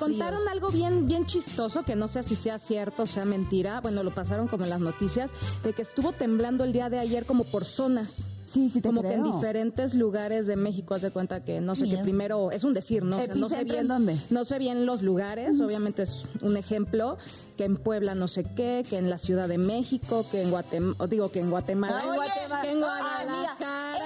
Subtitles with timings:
[0.00, 3.80] contaron algo bien, bien chistoso, que no sé si sea cierto o sea mentira.
[3.80, 5.30] Bueno, lo pasaron como en las noticias,
[5.62, 8.08] de que estuvo temblando el día de ayer como por zonas.
[8.52, 11.76] Sí, sí, te como que en diferentes lugares de México, haz de cuenta que no
[11.76, 13.16] sé qué primero, es un decir, ¿no?
[13.16, 14.16] O sea, no sé ¿Epicentro bien en dónde?
[14.30, 17.16] No sé bien los lugares, obviamente es un ejemplo,
[17.60, 21.06] que en Puebla no sé qué, que en la Ciudad de México, que en Guatemala,
[21.10, 22.30] digo que en Guatemala, Oye,
[22.62, 23.54] que en ay, mira,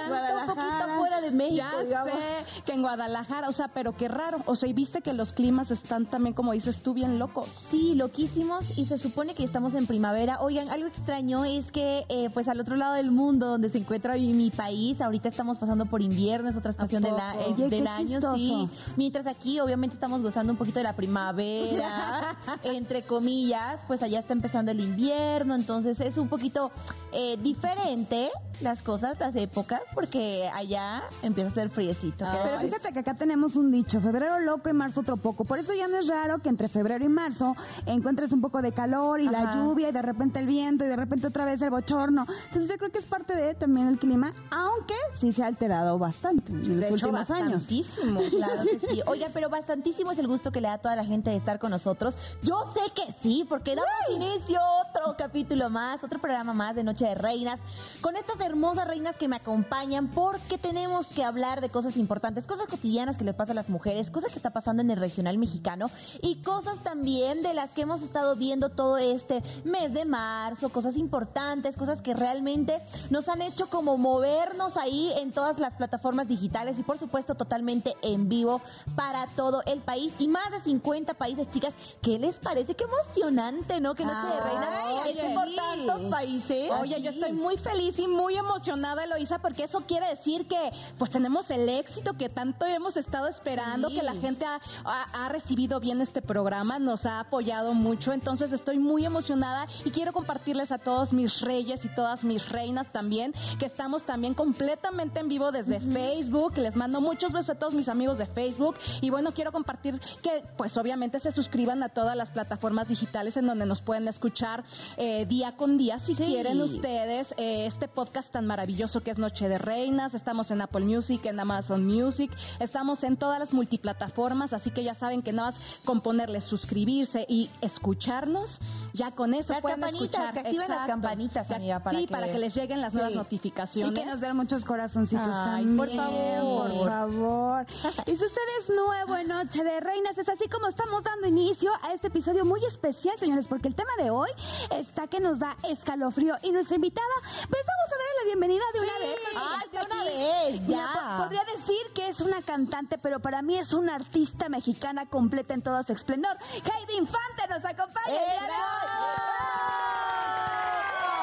[0.09, 2.11] Guadalajara, un poquito fuera de México, ya digamos.
[2.13, 5.31] sé, que en Guadalajara, o sea, pero qué raro, o sea, y viste que los
[5.31, 7.47] climas están también, como dices tú, bien locos.
[7.71, 10.41] Sí, loquísimos y se supone que estamos en primavera.
[10.41, 14.15] Oigan, algo extraño es que eh, pues al otro lado del mundo donde se encuentra
[14.15, 17.43] mi, mi país, ahorita estamos pasando por invierno, es otra estación de la- poco?
[17.45, 18.35] eh, Oye, del qué año, chistoso.
[18.35, 18.69] sí.
[18.97, 23.44] Mientras aquí obviamente estamos gozando un poquito de la primavera, entre comillas,
[23.87, 26.71] pues allá está empezando el invierno, entonces es un poquito
[27.11, 28.29] eh, diferente
[28.61, 32.25] las cosas, las épocas, porque allá empieza a ser friecito.
[32.25, 35.43] Ah, Pero fíjate que acá tenemos un dicho, febrero loco y marzo otro poco.
[35.43, 37.55] Por eso ya no es raro que entre febrero y marzo
[37.85, 40.95] encuentres un poco de calor y la lluvia y de repente el viento y de
[40.95, 42.25] repente otra vez el bochorno.
[42.47, 45.97] Entonces yo creo que es parte de también el clima, aunque sí se ha alterado
[45.99, 47.53] bastante en los hecho, últimos años.
[47.53, 48.21] bastantísimo.
[48.29, 49.01] Claro que sí.
[49.07, 51.59] Oigan, pero bastantísimo es el gusto que le da a toda la gente de estar
[51.59, 52.17] con nosotros.
[52.41, 56.83] Yo sé que sí, porque damos inicio a otro capítulo más, otro programa más de
[56.83, 57.59] Noche de Reinas,
[58.01, 62.67] con estas hermosas reinas que me acompañan, porque tenemos que hablar de cosas importantes, cosas
[62.67, 65.89] cotidianas que les pasa a las mujeres, cosas que está pasando en el regional mexicano
[66.21, 70.95] y cosas también de las que hemos estado viendo todo este mes de marzo, cosas
[70.97, 72.79] importantes, cosas que realmente
[73.09, 77.95] nos han hecho como movernos ahí en todas las plataformas digitales y por supuesto totalmente
[78.01, 78.61] en vivo
[78.95, 81.73] para todo el país y más de 50 países, chicas.
[82.01, 82.75] ¿Qué les parece?
[82.75, 82.85] Qué
[83.15, 83.95] emocionante, ¿no?
[83.95, 86.71] Que Noche de esté oye, por tantos países.
[86.79, 91.09] Oye, yo estoy muy feliz y muy emocionada, Eloisa, porque eso quiere decir que pues
[91.11, 93.95] tenemos el éxito que tanto hemos estado esperando, Sí.
[93.95, 98.51] que la gente ha, ha- ha recibido bien este programa, nos ha apoyado mucho, entonces
[98.51, 103.33] estoy muy emocionada y quiero compartirles a todos mis reyes y todas mis reinas también,
[103.59, 107.89] que estamos también completamente en vivo desde Facebook, les mando muchos besos a todos mis
[107.89, 108.75] amigos de Facebook.
[109.01, 113.45] Y bueno, quiero compartir que pues obviamente se suscriban a todas las plataformas digitales en
[113.47, 114.63] donde nos pueden escuchar
[114.97, 116.23] eh, día con día si Sí.
[116.25, 120.13] quieren ustedes eh, este podcast tan maravilloso que es Noche de Reinas.
[120.15, 124.93] Estamos en Apple Music, en Amazon Music, estamos en todas las multiplataformas, así que ya
[124.95, 128.59] saben que nada más con ponerle suscribirse y escucharnos,
[128.93, 130.33] ya con eso Las pueden escuchar.
[130.33, 132.97] que activen las campanitas, amiga, para sí, que- para que les lleguen las Sí.
[132.97, 133.99] nuevas Y notificaciones.
[133.99, 135.77] que nos den muchos corazoncitos Ay, también.
[135.77, 136.71] por favor.
[136.71, 137.65] Por favor.
[138.07, 141.71] Y si usted es nuevo en Noche de Reinas, es así como estamos dando inicio
[141.83, 144.29] a este episodio muy especial, señores, porque el tema de hoy
[144.71, 146.35] está que nos da escalofrío.
[146.43, 149.03] Y nuestra invitada, pues vamos a darle la bienvenida de una Sí.
[149.03, 149.15] vez.
[149.23, 150.09] porque Ay, de una aquí.
[150.53, 150.93] vez, Mira, ya.
[150.93, 155.53] po- podría decir que es una cantante, pero para mí es una artista mexicana completa
[155.53, 156.37] en todo su esplendor.
[156.51, 158.07] Heidi Infante nos acompaña.
[158.07, 159.95] el de hoy.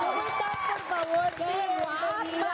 [0.00, 1.34] ¿Cómo estás, por favor?
[1.36, 1.44] ¡Qué
[2.22, 2.52] Bienvenida.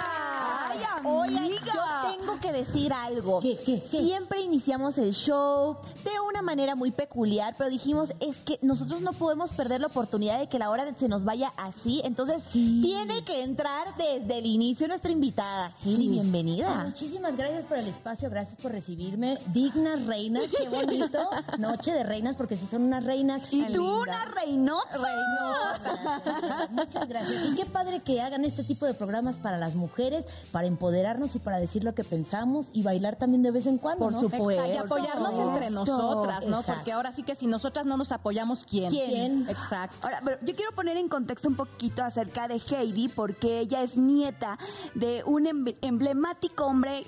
[0.68, 1.72] Ay, amiga.
[1.74, 3.40] yo tengo decir algo.
[3.40, 4.02] ¿Qué, qué, qué?
[4.02, 9.12] Siempre iniciamos el show de una manera muy peculiar, pero dijimos, es que nosotros no
[9.12, 12.00] podemos perder la oportunidad de que la hora se nos vaya así.
[12.04, 15.72] Entonces, tiene que entrar desde el inicio nuestra invitada.
[15.84, 16.84] Heidi, bienvenida.
[16.84, 19.38] Muchísimas gracias por el espacio, gracias por recibirme.
[19.52, 21.30] Dignas reinas, qué bonito.
[21.58, 23.42] Noche de reinas, porque si son unas reinas.
[23.50, 24.98] Y tú una reinota.
[24.98, 26.70] Reinotas.
[26.70, 27.44] Muchas gracias.
[27.50, 31.38] Y qué padre que hagan este tipo de programas para las mujeres, para empoderarnos y
[31.38, 34.04] para decir lo que pensamos y bailar también de vez en cuando.
[34.04, 34.20] Por ¿no?
[34.20, 34.66] supuesto.
[34.66, 35.54] Y apoyarnos supuesto.
[35.54, 36.60] entre nosotras, ¿no?
[36.60, 36.72] Exacto.
[36.74, 38.90] Porque ahora sí que si nosotras no nos apoyamos, ¿quién?
[38.90, 39.48] ¿Quién?
[39.48, 39.96] Exacto.
[40.02, 43.96] Ahora, pero yo quiero poner en contexto un poquito acerca de Heidi, porque ella es
[43.96, 44.58] nieta
[44.94, 47.04] de un em- emblemático hombre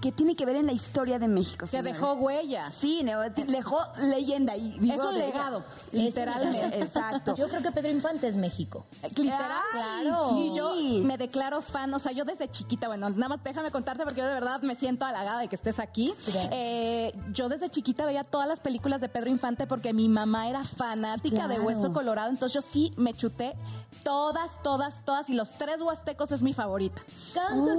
[0.00, 1.66] que tiene que ver en la historia de México.
[1.70, 2.74] Que dejó huellas.
[2.74, 3.04] Sí,
[3.46, 6.80] dejó leyenda y vivo Es un legado, literalmente.
[6.82, 7.34] Exacto.
[7.36, 8.86] Yo creo que Pedro Infante es México.
[9.16, 10.36] Literal, Ay, claro.
[10.36, 10.74] Y yo
[11.04, 14.26] me declaro fan, o sea, yo desde chiquita, bueno, nada más déjame contarte porque yo
[14.26, 16.12] de verdad me siento halagada de que estés aquí.
[16.24, 16.48] Claro.
[16.50, 20.64] Eh, yo desde chiquita veía todas las películas de Pedro Infante porque mi mamá era
[20.64, 21.60] fanática de.
[21.60, 23.54] Hueso Colorado, entonces yo sí me chuté
[24.02, 27.00] todas, todas, todas, y los tres huastecos es mi favorita.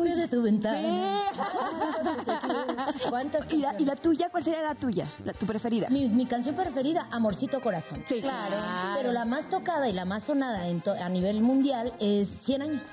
[0.03, 1.23] Pie de tu ventana.
[1.33, 3.09] Sí.
[3.09, 3.81] ¿Cuántas ¿Y la, canciones?
[3.81, 5.05] y la tuya cuál sería la tuya?
[5.25, 5.89] La, tu preferida.
[5.89, 8.01] Mi, mi canción preferida, Amorcito Corazón.
[8.05, 8.55] Sí, claro.
[8.95, 12.83] Pero la más tocada y la más sonada en a nivel mundial es 100 años.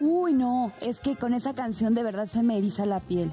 [0.00, 3.32] Uy, no, es que con esa canción de verdad se me eriza la piel.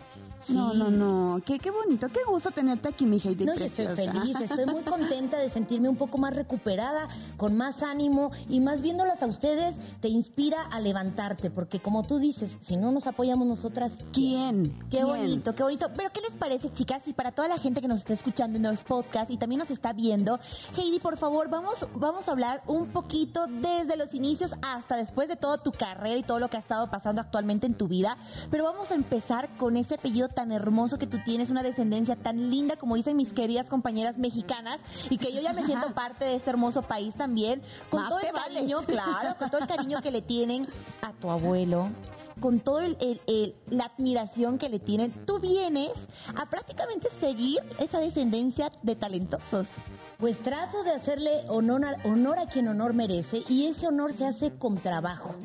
[0.50, 1.42] No, no, no.
[1.45, 4.83] Qué, qué bonito, qué gusto tenerte aquí, mi Heidi No, yo estoy feliz, estoy muy
[4.83, 7.07] contenta de sentirme un poco más recuperada,
[7.38, 12.19] con más ánimo y más viéndolas a ustedes te inspira a levantarte, porque como tú
[12.19, 14.71] dices, si no nos apoyamos nosotras, ¿Quién?
[14.89, 15.07] Qué ¿Quién?
[15.07, 15.89] bonito, qué bonito.
[15.95, 17.07] Pero ¿qué les parece, chicas?
[17.07, 19.71] Y para toda la gente que nos está escuchando en los podcasts y también nos
[19.71, 20.39] está viendo,
[20.77, 25.36] Heidi, por favor, vamos, vamos a hablar un poquito desde los inicios hasta después de
[25.36, 28.18] toda tu carrera y todo lo que ha estado pasando actualmente en tu vida.
[28.51, 32.51] Pero vamos a empezar con ese apellido tan hermoso que tú tienes, una descendencia tan
[32.51, 34.79] linda, como dicen mis queridas compañeras mexicanas,
[35.09, 38.19] y que yo ya me siento parte de este hermoso país también, con Más todo
[38.19, 38.53] el vale.
[38.53, 40.67] cariño, claro, con todo el cariño que le tienen
[41.01, 41.87] a tu abuelo,
[42.39, 45.91] con todo el, el- el- la admiración que le tienen, tú vienes
[46.35, 49.67] a prácticamente seguir esa descendencia de talentosos.
[50.17, 54.25] Pues trato de hacerle honor a, honor a quien honor merece y ese honor se
[54.25, 55.35] hace con trabajo.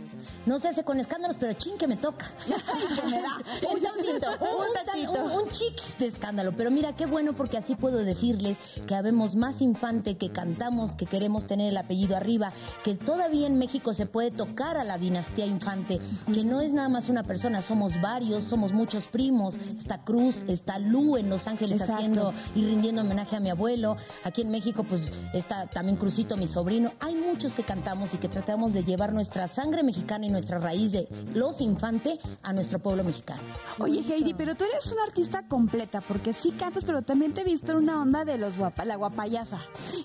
[0.47, 2.31] No se hace con escándalos, pero chin que me toca.
[2.47, 3.37] que me da
[3.75, 6.53] un tantito, un, tan- un- un chiquis de escándalo.
[6.57, 8.57] Pero mira, qué bueno porque así puedo decirles
[8.87, 12.53] que habemos más infante, que cantamos, que queremos tener el apellido arriba,
[12.85, 16.01] que todavía en México se puede tocar a la dinastía infante,
[16.33, 19.57] que no es nada más una persona, somos varios, somos muchos primos.
[19.79, 21.97] Está Cruz, está Lu en Los Ángeles Exacto.
[21.97, 23.97] haciendo y rindiendo homenaje a mi abuelo.
[24.25, 26.93] Aquí en México, pues está también Crucito, mi sobrino.
[27.01, 30.93] Hay muchos que cantamos y que tratamos de llevar nuestra sangre mexicana y nuestra raíz
[30.93, 33.41] de los infante a nuestro pueblo mexicano.
[33.79, 37.77] Oye, Heidi, pero tú eres una artista completa, porque sí cantas, pero también te en
[37.77, 39.59] una onda de los guapa, la guapayasa.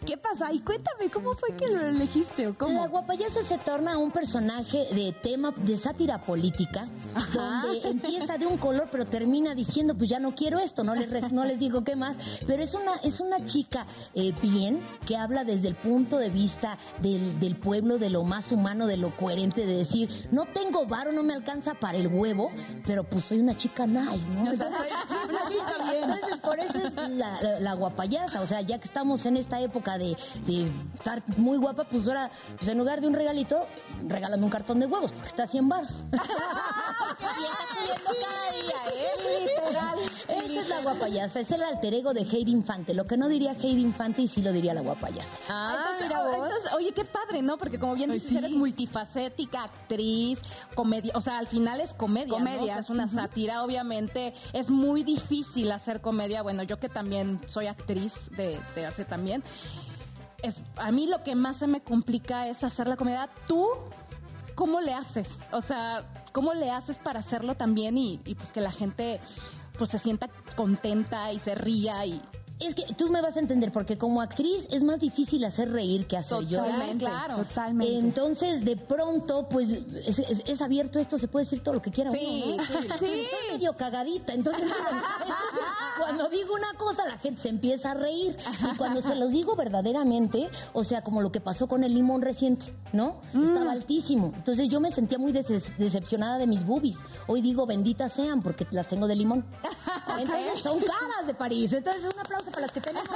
[0.05, 0.51] ¿Qué pasa?
[0.51, 2.89] Y cuéntame, ¿cómo fue que lo elegiste o La cómo?
[2.89, 7.61] guapayasa se torna un personaje de tema de sátira política, Ajá.
[7.63, 11.31] donde empieza de un color pero termina diciendo pues ya no quiero esto, no les
[11.31, 15.43] no les digo qué más, pero es una es una chica eh, bien que habla
[15.43, 19.65] desde el punto de vista del, del pueblo, de lo más humano, de lo coherente,
[19.65, 22.51] de decir no tengo varo, no me alcanza para el huevo,
[22.85, 24.43] pero pues soy una chica nice, ¿no?
[25.25, 26.09] Una chica bien.
[26.09, 29.59] Entonces por eso es la, la- la guapayasa, o sea ya que estamos en esta
[29.59, 30.15] época de,
[30.45, 33.65] de estar muy guapa, pues ahora pues en lugar de un regalito,
[34.07, 36.03] regálame un cartón de huevos porque está a 100 baros.
[40.27, 42.93] Esa es la guapayasa, es el alter ego de Heidi Infante.
[42.93, 45.37] Lo que no diría Heidi Infante y sí lo diría la guapayasa.
[45.47, 47.57] entonces, oh, entonces, oye, qué padre, ¿no?
[47.57, 50.41] Porque como bien dices, eres multifacética, actriz,
[50.75, 52.33] comedia, o sea, al final es comedia, ¿no?
[52.35, 54.33] Comedia, O sea, es una sátira, obviamente.
[54.51, 56.41] Es muy difícil hacer comedia.
[56.41, 59.41] Bueno, yo que también soy actriz de, de hace también.
[60.43, 63.29] Es, a mí lo que más se me complica es hacer la comedia.
[63.47, 63.69] Tú,
[64.53, 65.29] ¿cómo le haces?
[65.53, 66.03] O sea,
[66.33, 69.21] ¿cómo le haces para hacerlo también y, y pues que la gente
[69.77, 72.21] pues se sienta contenta y se ría y
[72.57, 76.07] Es que tú me vas a entender porque como actriz es más difícil hacer reír
[76.07, 76.71] que hacer llorar.
[76.71, 77.35] Totalmente, claro.
[77.37, 77.97] Totalmente.
[77.97, 81.91] Entonces, de pronto, pues es, es- es abierto esto, se puede decir todo lo que
[81.91, 82.11] quiera.
[82.11, 82.63] Sí, uno, ¿no?
[82.63, 82.73] sí.
[82.87, 84.33] Porque soy medio cagadita.
[84.33, 85.65] Entonces, entonces,
[85.99, 88.37] cuando digo una cosa, la gente se empieza a reír.
[88.73, 92.21] Y cuando se los digo verdaderamente, o sea, como lo que pasó con el limón
[92.21, 93.19] reciente, ¿no?
[93.33, 94.31] Estaba altísimo.
[94.33, 96.97] Entonces, yo me sentía muy des- decepcionada de mis boobies.
[97.27, 99.45] Hoy digo, benditas sean, porque las tengo de limón.
[100.17, 101.73] Entonces, son caras de París.
[101.73, 103.09] Entonces, un aplauso para las que tenemos.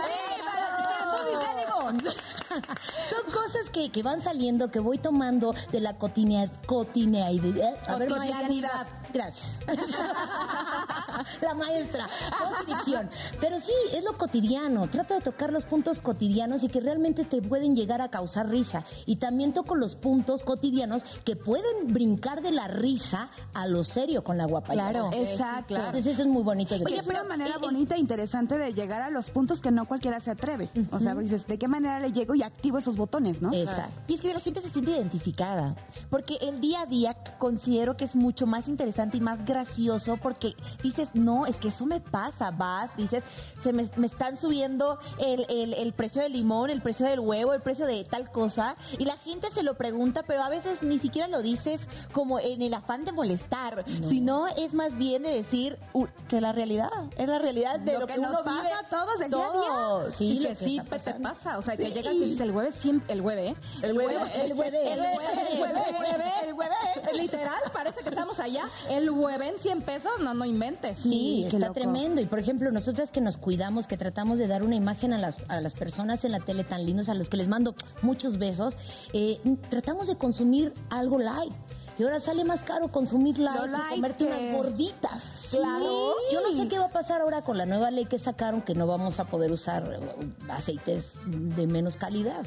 [3.09, 7.75] Son cosas que, que van saliendo, que voy tomando de la cotinea, cotineidad.
[7.88, 8.88] A ver, Cotidianidad.
[9.13, 9.59] Gracias.
[11.41, 12.09] la maestra.
[12.39, 13.09] Postdicción.
[13.39, 14.88] Pero sí, es lo cotidiano.
[14.88, 18.86] Trato de tocar los puntos cotidianos y que realmente te pueden llegar a causar risa.
[19.06, 24.24] Y también toco los puntos cotidianos que pueden brincar de la risa a lo serio
[24.24, 24.74] con la guapa.
[24.74, 25.75] Claro, exacto.
[25.75, 26.77] Entonces eso es muy bonito.
[26.77, 29.86] de Oye, pero una manera bonita e interesante de llegar a los puntos que no
[29.86, 30.69] cualquiera se atreve.
[30.91, 33.53] O sea, dices, ¿de qué manera le llego y activo esos botones, no?
[33.53, 33.93] Exacto.
[34.07, 35.75] Y es que la gente se siente identificada,
[36.09, 40.53] porque el día a día considero que es mucho más interesante y más gracioso porque
[40.83, 43.24] dices, no, es que eso me pasa, vas, dices,
[43.62, 47.53] se me, me están subiendo el, el- el precio del limón, el precio del huevo,
[47.53, 51.00] el precio de tal cosa, y la gente se lo pregunta, pero a veces ni
[51.00, 55.77] siquiera lo dices como en el afán de molestar, sino es más bien de decir
[55.93, 58.89] uh, que la realidad, es la realidad de lo, Lo que nos pasa vive a
[58.89, 59.62] todos el día a día.
[59.67, 60.15] todos.
[60.15, 62.42] Sí, y lo que que sí pe- te pasa, o sea, que llegas y dices
[62.42, 63.56] el hueve siempre, el hueve, ¿eh?
[63.82, 66.76] El hueve, el hueve, el hueve, el hueve,
[67.18, 70.98] literal, parece que estamos allá, el hueve en 100 pesos, no, no inventes.
[70.98, 72.22] Sí, está tremendo.
[72.22, 75.38] Y por ejemplo, nosotras que nos cuidamos, que tratamos de dar una imagen a las,
[75.50, 78.78] a las personas en la tele tan lindos, a los que les mando muchos besos,
[79.14, 81.54] eh, tratamos de consumir algo light.
[82.00, 85.34] Y ahora sale más caro consumir light, que light comerte unas gorditas.
[85.51, 86.13] Claro.
[86.32, 88.74] Yo no sé qué va a pasar ahora con la nueva ley que sacaron, que
[88.74, 92.46] no vamos a poder usar eh, aceites de menos calidad.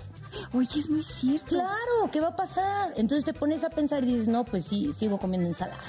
[0.55, 1.51] Oye, es muy cierto.
[1.51, 2.95] Claro, ¿qué va a pasar?
[2.97, 5.83] Entonces te pones a pensar y dices, no, pues sí, sigo comiendo ensalada.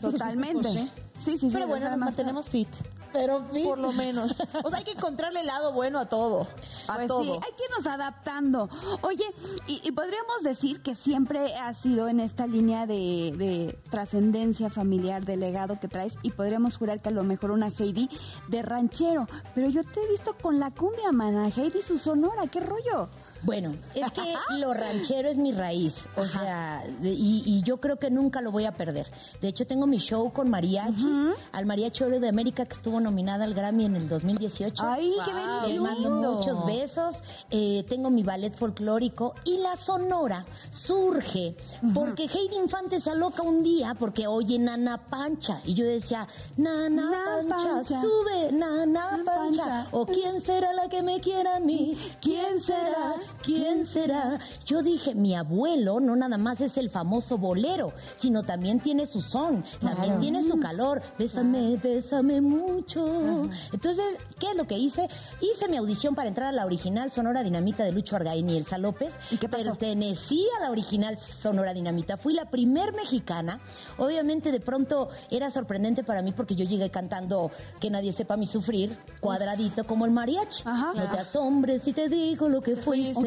[0.00, 0.62] Totalmente.
[0.62, 0.90] Pues sí.
[1.18, 1.50] sí, sí, sí.
[1.52, 2.68] Pero bueno, nos además- mantenemos fit.
[3.12, 3.62] Pero sí.
[3.62, 4.40] Por lo menos.
[4.64, 6.48] O sea, hay que encontrarle el lado bueno a todo.
[6.88, 7.22] A Pues todo.
[7.22, 8.68] sí, hay que irnos adaptando.
[9.02, 9.24] Oye,
[9.68, 15.24] y, y podríamos decir que siempre has sido en esta línea de, de trascendencia familiar,
[15.24, 18.08] de legado que traes, y podríamos jurar que a lo mejor una Heidi
[18.48, 19.28] de ranchero.
[19.54, 21.46] Pero yo te he visto con la cumbia, mana.
[21.56, 23.08] Heidi su sonora, ¿qué rollo?
[23.44, 28.10] Bueno, es que lo ranchero es mi raíz, o sea, y, y yo creo que
[28.10, 29.10] nunca lo voy a perder.
[29.40, 31.06] De hecho, tengo mi show con mariachi,
[31.52, 34.82] al Mariachi Oro de América, que estuvo nominada al Grammy en el 2018.
[34.86, 35.40] ¡Ay, qué Le
[35.78, 35.82] bendición!
[35.82, 37.22] mando muchos besos.
[37.50, 41.56] Eh, tengo mi ballet folclórico y la sonora surge
[41.94, 47.10] porque Heidi Infante se aloca un día porque oye Nana Pancha y yo decía Nana
[47.46, 48.00] Pancha, Pancha.
[48.00, 49.86] sube Nana Pancha.
[49.92, 55.14] o quién será la que me quiera a mí quién será quién será yo dije
[55.14, 60.18] mi abuelo no nada más es el famoso bolero sino también tiene su son también
[60.18, 64.04] tiene su calor bésame bésame mucho entonces
[64.38, 65.08] qué es lo que hice
[65.40, 68.78] hice mi audición para entrar a la original Sonora Dinamita de Lucho Argaín y Elsa
[68.78, 69.64] López ¿Y qué pasó?
[69.64, 72.16] pertenecí a la original Sonora Dinamita.
[72.16, 73.60] Fui la primer mexicana.
[73.98, 77.50] Obviamente de pronto era sorprendente para mí porque yo llegué cantando
[77.80, 80.62] Que nadie sepa mi sufrir, cuadradito como el mariachi.
[80.64, 80.92] Ajá.
[80.94, 83.23] no te asombres si te digo lo que fuiste.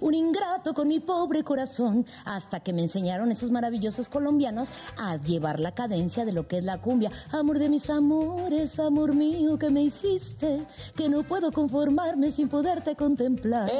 [0.00, 2.06] Un ingrato con mi pobre corazón.
[2.24, 6.64] Hasta que me enseñaron esos maravillosos colombianos a llevar la cadencia de lo que es
[6.64, 7.10] la cumbia.
[7.32, 10.66] Amor de mis amores, amor mío que me hiciste.
[10.94, 13.70] Que no puedo conformarme sin poderte contemplar.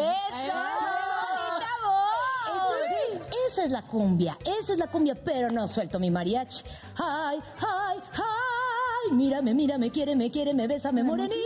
[3.57, 6.63] Eso es la cumbia, eso es la cumbia, pero no suelto mi mariachi.
[6.97, 11.37] Ay, ay, ay, mírame, mírame, quiere, me quiere, me besa, me morenita,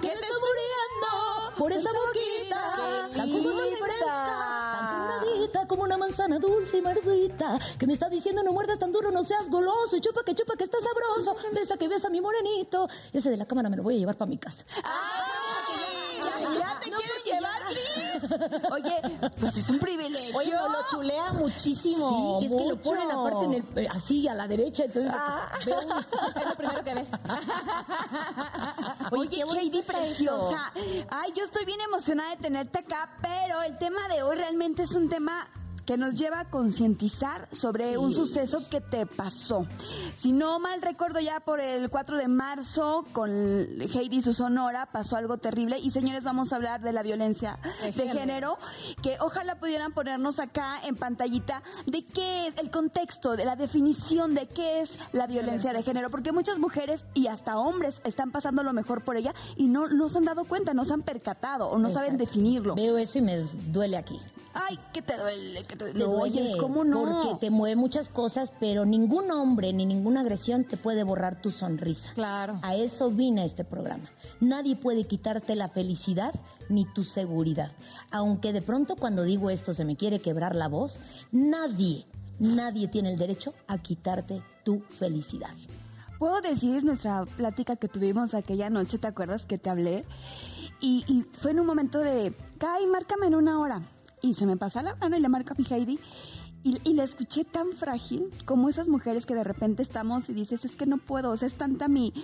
[0.00, 2.23] que me estoy muriendo por esa boquita,
[3.50, 8.92] tan coloradita como una manzana dulce y madurita, que me está diciendo no muerdas tan
[8.92, 12.20] duro, no seas goloso, y chupa que chupa que está sabroso, besa que besa mi
[12.20, 12.88] morenito.
[13.12, 14.64] Ese de la cámara me lo voy a llevar para mi casa.
[14.76, 15.43] ¡Ya
[18.72, 19.02] Oye,
[19.38, 20.36] pues es un privilegio.
[20.38, 22.38] Oye, no, lo chulea muchísimo.
[22.40, 25.48] Sí, es que lo ponen aparte en el, así a la derecha, entonces Ah.
[25.64, 27.08] veo Es lo primero que ves.
[29.10, 30.72] Oye, qué preciosa.
[31.10, 34.94] Ay, yo estoy bien emocionada de tenerte acá, pero el tema de hoy realmente es
[34.94, 35.46] un tema
[35.86, 39.66] que nos lleva a concientizar sobre un suceso que te pasó.
[40.16, 44.86] Si no mal recuerdo ya por el 4 de marzo con Heidi y su sonora
[44.86, 48.58] pasó algo terrible y señores vamos a hablar de la violencia de, género.
[49.02, 54.34] que ojalá pudieran ponernos acá en pantallita de qué es el contexto, de la definición
[54.34, 58.62] de qué es la violencia de género, porque muchas mujeres y hasta hombres están pasando
[58.62, 61.68] lo mejor por ella y no, no se han dado cuenta, no se han percatado
[61.68, 62.74] o no saben definirlo.
[62.74, 63.36] Veo eso y me
[63.68, 64.18] duele aquí.
[64.54, 67.22] Ay, que te duele, que te, Te no, duele oyes, ¿cómo no?
[67.22, 71.50] Porque te mueve muchas cosas, pero ningún hombre ni ninguna agresión te puede borrar tu
[71.50, 72.12] sonrisa.
[72.14, 72.58] Claro.
[72.62, 74.04] A eso vine este programa.
[74.40, 76.34] Nadie puede quitarte la felicidad
[76.68, 77.72] ni tu seguridad.
[78.10, 81.00] Aunque de pronto cuando digo esto se me quiere quebrar la voz,
[81.32, 82.06] nadie,
[82.38, 85.50] nadie tiene el derecho a quitarte tu felicidad.
[86.18, 90.04] Puedo decir nuestra plática que tuvimos aquella noche, ¿te acuerdas que te hablé?
[90.80, 93.82] Y, y fue en un momento de, Kai, márcame en una hora.
[94.24, 95.98] Y se me pasa la mano y le marco a mi Heidi.
[96.62, 100.64] Y, y la escuché tan frágil como esas mujeres que de repente estamos y dices,
[100.64, 102.14] es que no puedo, o sea, es tanta mi,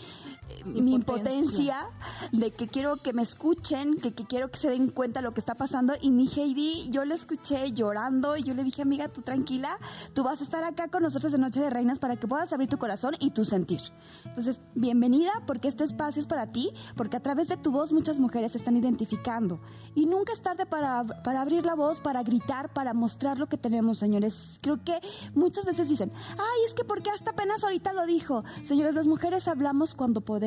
[0.65, 1.87] mi impotencia
[2.33, 5.41] de que quiero que me escuchen, que, que quiero que se den cuenta lo que
[5.41, 5.95] está pasando.
[6.01, 9.79] Y mi Heidi, yo la escuché llorando y yo le dije, amiga, tú tranquila,
[10.13, 12.69] tú vas a estar acá con nosotros de Noche de Reinas para que puedas abrir
[12.69, 13.81] tu corazón y tu sentir.
[14.25, 18.19] Entonces, bienvenida porque este espacio es para ti, porque a través de tu voz muchas
[18.19, 19.61] mujeres se están identificando.
[19.95, 23.57] Y nunca es tarde para, para abrir la voz, para gritar, para mostrar lo que
[23.57, 24.59] tenemos, señores.
[24.61, 25.01] Creo que
[25.35, 28.45] muchas veces dicen, ay, es que porque hasta apenas ahorita lo dijo.
[28.63, 30.40] Señores, las mujeres hablamos cuando podemos,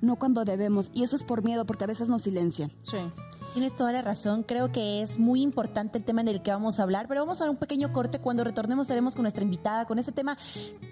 [0.00, 0.90] no cuando debemos.
[0.94, 2.72] Y eso es por miedo, porque a veces nos silencian.
[2.82, 2.98] Sí.
[3.54, 6.80] Tienes toda la razón, creo que es muy importante el tema en el que vamos
[6.80, 8.18] a hablar, pero vamos a dar un pequeño corte.
[8.18, 10.36] Cuando retornemos estaremos con nuestra invitada, con este tema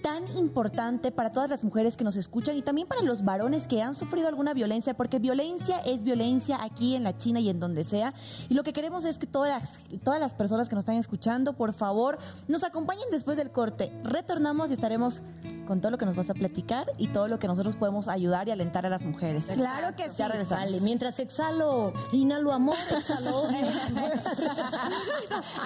[0.00, 3.82] tan importante para todas las mujeres que nos escuchan y también para los varones que
[3.82, 7.82] han sufrido alguna violencia, porque violencia es violencia aquí en la China y en donde
[7.82, 8.14] sea.
[8.48, 11.54] Y lo que queremos es que todas las, todas las personas que nos están escuchando,
[11.54, 13.92] por favor, nos acompañen después del corte.
[14.04, 15.20] Retornamos y estaremos
[15.66, 18.41] con todo lo que nos vas a platicar y todo lo que nosotros podemos ayudar
[18.48, 19.44] y alentar a las mujeres.
[19.46, 20.16] Claro que sí.
[20.16, 20.64] Ya regresamos.
[20.64, 23.48] Vale, mientras exhalo, inhalo amor, exhalo.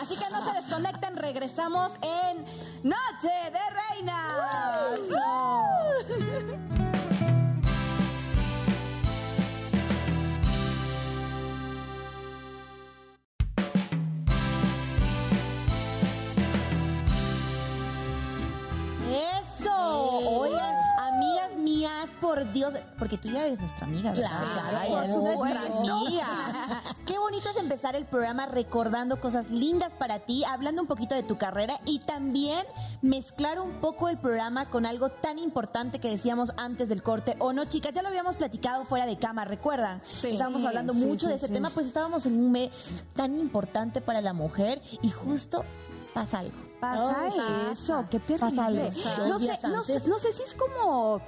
[0.01, 2.45] Así que no se desconecten, regresamos en
[2.83, 3.61] Noche de
[4.01, 5.47] Reinas.
[19.09, 20.76] ¡Eso!
[22.27, 24.31] Por Dios, porque tú ya eres nuestra amiga, ¿verdad?
[24.31, 25.95] Claro, Ay, por supuesto.
[25.95, 26.83] amiga.
[27.07, 31.23] Qué bonito es empezar el programa recordando cosas lindas para ti, hablando un poquito de
[31.23, 32.65] tu carrera y también
[33.01, 37.37] mezclar un poco el programa con algo tan importante que decíamos antes del corte.
[37.39, 37.93] ¿O no, chicas?
[37.93, 40.03] Ya lo habíamos platicado fuera de cama, ¿recuerdan?
[40.21, 40.31] Sí.
[40.31, 42.73] Estábamos hablando Sí, mucho sí, de ese tema, pues estábamos en un mes
[43.15, 45.65] tan importante para la mujer y justo
[46.13, 46.57] pasa algo.
[46.81, 47.31] Pasa Ay,
[47.73, 48.09] eso, pasa.
[48.11, 48.51] qué terrible.
[48.51, 49.29] Pasa algo.
[49.29, 51.21] No sé, no, sé, no sé si es como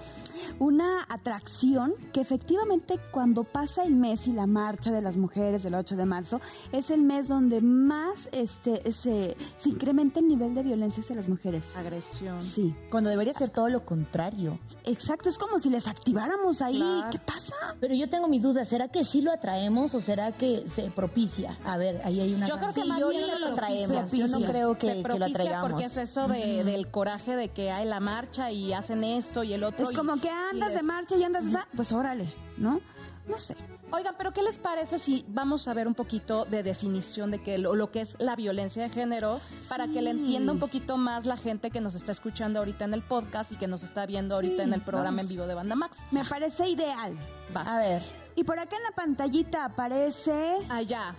[0.59, 5.75] una atracción que efectivamente cuando pasa el mes y la marcha de las mujeres del
[5.75, 6.40] 8 de marzo
[6.73, 11.28] es el mes donde más este se, se incrementa el nivel de violencia hacia las
[11.28, 11.64] mujeres.
[11.76, 12.43] Agresión.
[12.43, 14.59] Sí, Cuando debería ser todo lo contrario.
[14.85, 16.78] exacto, es como si les activáramos ahí.
[16.78, 17.11] Claro.
[17.11, 17.55] ¿Qué pasa?
[17.81, 21.59] Pero yo tengo mi duda, ¿será que sí lo atraemos o será que se propicia?
[21.64, 22.47] A ver, ahí hay una...
[22.47, 24.12] Yo creo que Sí, más yo bien lo traemos.
[24.12, 25.71] Yo no creo que, se que lo propicia atraigamos.
[25.71, 29.52] porque es eso de, del coraje de que hay la marcha y hacen esto y
[29.52, 29.85] el otro.
[29.87, 31.50] Es y- como que andas de marcha y andas de...
[31.50, 32.80] esa- Pues órale, ¿no?
[33.26, 33.54] No sé.
[33.90, 37.59] Oigan, pero ¿qué les parece si vamos a ver un poquito de definición de que
[37.59, 41.26] lo, lo que es la violencia de género para que le entienda un poquito más
[41.26, 44.35] la gente que nos está escuchando ahorita en el podcast y que nos está viendo
[44.35, 45.25] ahorita en el programa vamos.
[45.25, 45.97] en vivo de Banda Max?
[46.11, 47.18] Me parece ideal.
[47.54, 47.62] Va.
[47.62, 48.02] A ver,
[48.35, 50.57] Y por acá en la pantallita aparece...
[50.71, 51.14] Allá.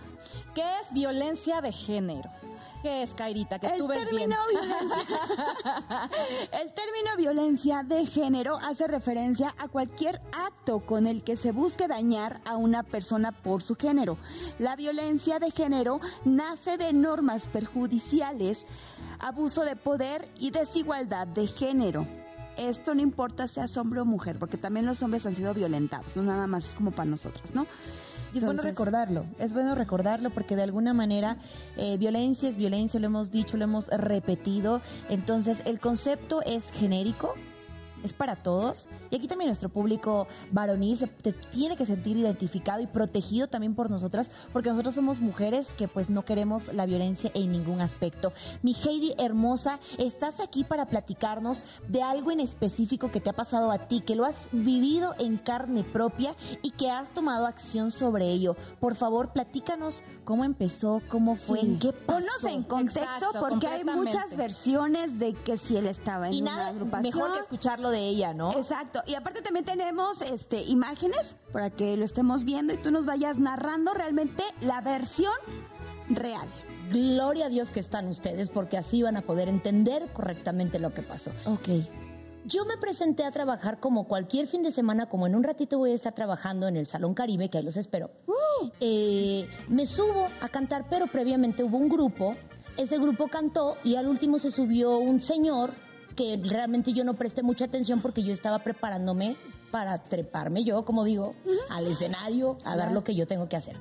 [0.54, 2.28] ¿Qué es violencia de género?
[2.82, 3.58] ¿Qué es, Kairita?
[3.58, 4.30] Que El tú ves bien.
[4.30, 4.40] violencia,
[6.52, 11.88] el término violencia de género hace referencia a cualquier acto con el que se busque
[11.88, 14.16] dañar a una persona por su género.
[14.58, 18.64] La violencia de género nace de normas perjudiciales,
[19.18, 22.06] abuso de poder y desigualdad de género.
[22.56, 26.22] Esto no importa seas hombre o mujer, porque también los hombres han sido violentados, no
[26.22, 27.66] nada más es como para nosotras, ¿no?
[28.32, 31.36] Y es bueno recordarlo, es bueno recordarlo porque de alguna manera
[31.76, 34.80] eh, violencia es violencia, lo hemos dicho, lo hemos repetido.
[35.08, 37.34] Entonces el concepto es genérico,
[38.02, 38.88] es para todos.
[39.10, 43.74] Y aquí también nuestro público varonil se te tiene que sentir identificado y protegido también
[43.74, 48.32] por nosotras, porque nosotros somos mujeres que pues no queremos la violencia en ningún aspecto.
[48.62, 53.70] Mi Heidi hermosa, estás aquí para platicarnos de algo en específico que te ha pasado
[53.70, 58.30] a ti, que lo has vivido en carne propia y que has tomado acción sobre
[58.30, 58.56] ello.
[58.80, 61.78] Por favor, platícanos cómo empezó, cómo fue, Sí.
[61.80, 62.20] qué pasó.
[62.20, 66.42] Ponnos en contexto Exacto, porque hay muchas versiones de que si él estaba en y
[66.42, 67.02] una nada agrupación.
[67.14, 68.52] mejor que escucharlo de ella, ¿no?
[68.52, 69.02] Exacto.
[69.06, 73.38] Y aparte también tenemos este imágenes para que lo estemos viendo y tú nos vayas
[73.38, 75.32] narrando realmente la versión
[76.08, 76.48] real.
[76.90, 81.02] Gloria a Dios que están ustedes porque así van a poder entender correctamente lo que
[81.02, 81.30] pasó.
[81.46, 81.68] Ok.
[82.46, 85.92] Yo me presenté a trabajar como cualquier fin de semana, como en un ratito voy
[85.92, 88.10] a estar trabajando en el Salón Caribe, que ahí los espero.
[88.80, 92.34] Eh, me subo a cantar, pero previamente hubo un grupo.
[92.76, 95.70] Ese grupo cantó y al último se subió un señor
[96.16, 99.36] que realmente yo no presté mucha atención porque yo estaba preparándome
[99.70, 101.34] para treparme yo, como digo,
[101.70, 103.76] al escenario, a dar lo que yo tengo que hacer.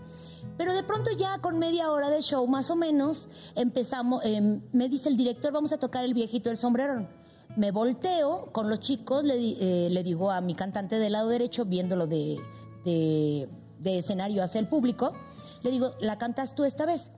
[0.58, 4.90] Pero de pronto ya con media hora de show más o menos empezamos, eh, me
[4.90, 7.10] dice el director, vamos a tocar el viejito del sombrerón.
[7.56, 11.66] Me volteo con los chicos, le, eh, le digo a mi cantante del lado derecho,
[11.66, 12.38] viéndolo de,
[12.86, 15.14] de, de escenario hacia el público,
[15.64, 17.12] le digo, ¿la cantas tú esta vez?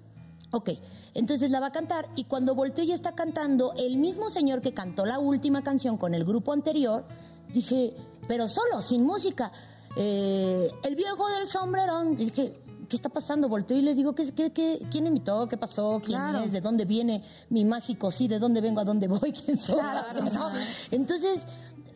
[0.52, 0.70] Ok,
[1.14, 4.74] entonces la va a cantar y cuando volteo y está cantando el mismo señor que
[4.74, 7.06] cantó la última canción con el grupo anterior,
[7.54, 7.96] dije,
[8.28, 9.52] pero solo, sin música.
[9.96, 12.60] Eh, el viejo del sombrerón, dije,
[12.90, 13.48] ¿qué está pasando?
[13.48, 15.48] Volteo y les digo, ¿qué, qué, qué- quién invitó?
[15.48, 16.02] ¿Qué pasó?
[16.04, 16.40] ¿Quién Claro.
[16.40, 16.52] es?
[16.52, 18.12] ¿De dónde viene mi mágico?
[18.12, 18.82] Sí, ¿de dónde vengo?
[18.82, 19.32] ¿A dónde voy?
[19.46, 19.80] ¿Quién soy?
[20.92, 21.46] Entonces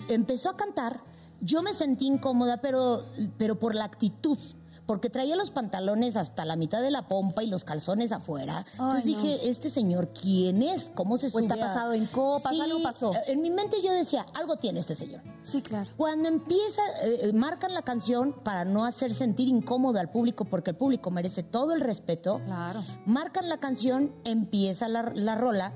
[0.09, 1.01] empezó a cantar.
[1.41, 3.03] Yo me sentí incómoda, pero,
[3.37, 4.37] pero por la actitud.
[4.85, 8.65] Porque traía los pantalones hasta la mitad de la pompa y los calzones afuera.
[8.73, 9.21] Entonces no.
[9.21, 10.91] dije, ¿este señor quién es?
[10.93, 13.11] ¿Cómo se está sube a- pasado en copas, Sí, algo pasó.
[13.13, 15.21] eh, En mi mente yo decía, algo tiene este señor.
[15.43, 15.89] Sí, claro.
[15.97, 20.69] Cuando empieza, eh, eh, marcan la canción para no hacer sentir incómodo al público, porque
[20.71, 22.39] el público merece todo el respeto.
[22.45, 22.83] Claro.
[23.07, 25.73] Marcan la canción, empieza la, la rola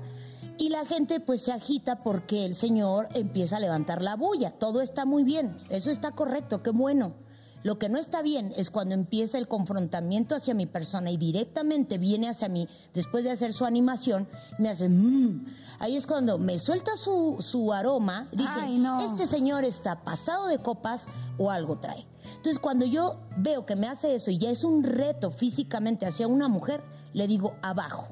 [0.56, 4.52] y la gente pues se agita porque el señor empieza a levantar la bulla.
[4.52, 7.14] Todo está muy bien, eso está correcto, qué bueno.
[7.62, 11.98] Lo que no está bien es cuando empieza el confrontamiento hacia mi persona y directamente
[11.98, 15.44] viene hacia mí después de hacer su animación, me hace mmm.
[15.78, 18.26] Ahí es cuando me suelta su, su aroma.
[18.32, 19.00] Dije, Ay, no.
[19.00, 21.06] este señor está pasado de copas
[21.38, 22.06] o algo trae.
[22.36, 26.26] Entonces, cuando yo veo que me hace eso y ya es un reto físicamente hacia
[26.28, 26.82] una mujer,
[27.14, 28.08] le digo abajo.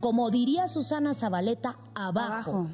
[0.00, 2.32] Como diría Susana Zabaleta, abajo.
[2.32, 2.66] Abajo.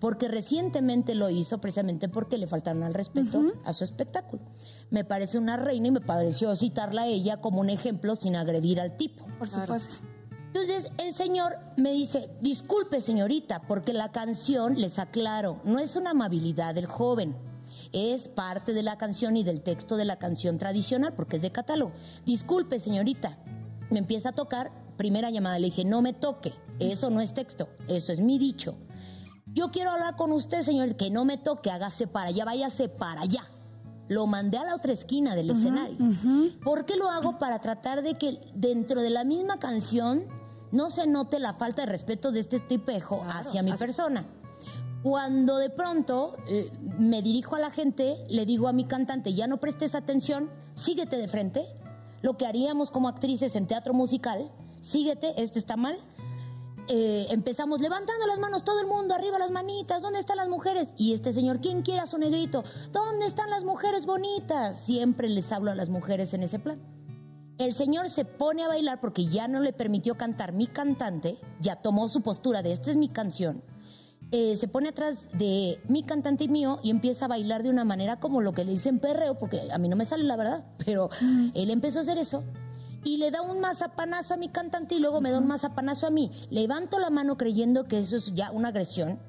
[0.00, 4.42] Porque recientemente lo hizo precisamente porque le faltaron al respeto a su espectáculo.
[4.90, 8.80] Me parece una reina y me pareció citarla a ella como un ejemplo sin agredir
[8.80, 9.26] al tipo.
[9.38, 9.96] Por supuesto.
[10.46, 16.12] Entonces el señor me dice, disculpe señorita, porque la canción, les aclaro, no es una
[16.12, 17.36] amabilidad del joven.
[17.92, 21.52] Es parte de la canción y del texto de la canción tradicional, porque es de
[21.52, 21.92] catálogo.
[22.24, 23.38] Disculpe, señorita,
[23.90, 27.68] me empieza a tocar, primera llamada, le dije, no me toque, eso no es texto,
[27.88, 28.76] eso es mi dicho.
[29.46, 33.22] Yo quiero hablar con usted, señor, que no me toque, hágase para allá, váyase para
[33.22, 33.46] allá.
[34.08, 35.96] Lo mandé a la otra esquina del escenario.
[36.62, 37.38] ¿Por qué lo hago?
[37.38, 40.24] Para tratar de que dentro de la misma canción
[40.72, 44.26] no se note la falta de respeto de este tipejo hacia mi persona.
[45.02, 49.46] Cuando de pronto eh, me dirijo a la gente, le digo a mi cantante, ya
[49.46, 51.64] no prestes atención, síguete de frente,
[52.22, 54.50] lo que haríamos como actrices en teatro musical,
[54.82, 55.96] síguete, esto está mal,
[56.88, 60.88] eh, empezamos levantando las manos, todo el mundo, arriba las manitas, ¿dónde están las mujeres?
[60.96, 62.62] Y este señor, ¿quién quiere a su negrito?
[62.92, 64.80] ¿Dónde están las mujeres bonitas?
[64.80, 66.80] Siempre les hablo a las mujeres en ese plan.
[67.58, 71.76] El señor se pone a bailar porque ya no le permitió cantar mi cantante, ya
[71.76, 73.62] tomó su postura de esta es mi canción.
[74.30, 77.84] Eh, se pone atrás de mi cantante y mío y empieza a bailar de una
[77.84, 80.64] manera como lo que le dicen perreo, porque a mí no me sale la verdad,
[80.84, 81.10] pero
[81.54, 82.44] él empezó a hacer eso
[83.06, 86.10] y le da un mazapanazo a mi cantante y luego me da un mazapanazo a
[86.10, 86.32] mí.
[86.50, 89.20] Levanto la mano creyendo que eso es ya una agresión.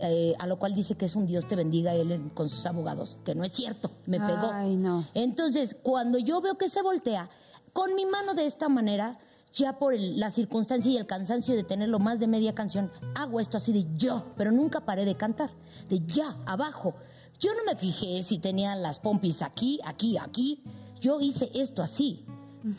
[0.00, 3.18] Eh, a lo cual dice que es un Dios te bendiga él con sus abogados,
[3.24, 4.50] que no es cierto, me pegó.
[4.50, 5.06] Ay, no.
[5.12, 7.28] Entonces, cuando yo veo que se voltea,
[7.74, 9.18] con mi mano de esta manera,
[9.52, 13.40] ya por el- la circunstancia y el cansancio de tenerlo más de media canción, hago
[13.40, 15.50] esto así de yo, pero nunca paré de cantar,
[15.90, 16.94] de ya, abajo.
[17.38, 20.62] Yo no me fijé si tenía las pompis aquí, aquí, aquí.
[21.02, 22.24] Yo hice esto así,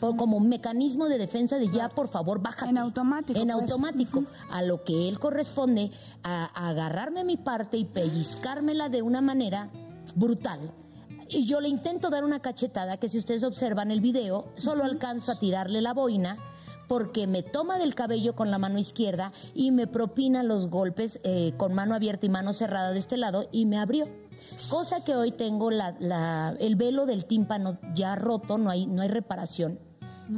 [0.00, 2.70] por- como un mecanismo de defensa de ya, por favor, bájate.
[2.70, 3.62] En automático, En pues.
[3.62, 4.24] automático.
[4.50, 5.90] A lo que él corresponde,
[6.22, 9.70] a, a agarrarme mi parte y pellizcármela de una manera
[10.14, 10.72] brutal.
[11.28, 15.32] Y yo le intento dar una cachetada que si ustedes observan el video, solo alcanzo
[15.32, 16.36] a tirarle la boina
[16.88, 21.54] porque me toma del cabello con la mano izquierda y me propina los golpes eh,
[21.56, 24.08] con mano abierta y mano cerrada de este lado y me abrió.
[24.68, 29.02] Cosa que hoy tengo la- la- el velo del tímpano ya roto, no hay, no
[29.02, 29.78] hay reparación,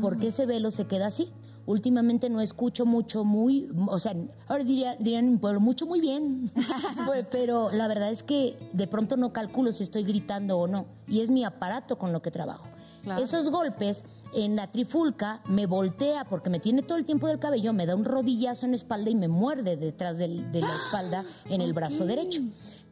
[0.00, 1.30] porque ese velo se queda así.
[1.66, 4.14] Últimamente no escucho mucho, muy, o sea,
[4.48, 6.50] ahora diría, dirían en mi pueblo, mucho, muy bien.
[7.30, 10.84] Pero la verdad es que de pronto no calculo si estoy gritando o no.
[11.08, 12.66] Y es mi aparato con lo que trabajo.
[13.02, 13.22] Claro.
[13.22, 14.02] Esos golpes
[14.34, 17.94] en la trifulca me voltea porque me tiene todo el tiempo del cabello, me da
[17.94, 21.72] un rodillazo en la espalda y me muerde detrás del- de la espalda en el
[21.72, 22.40] brazo derecho.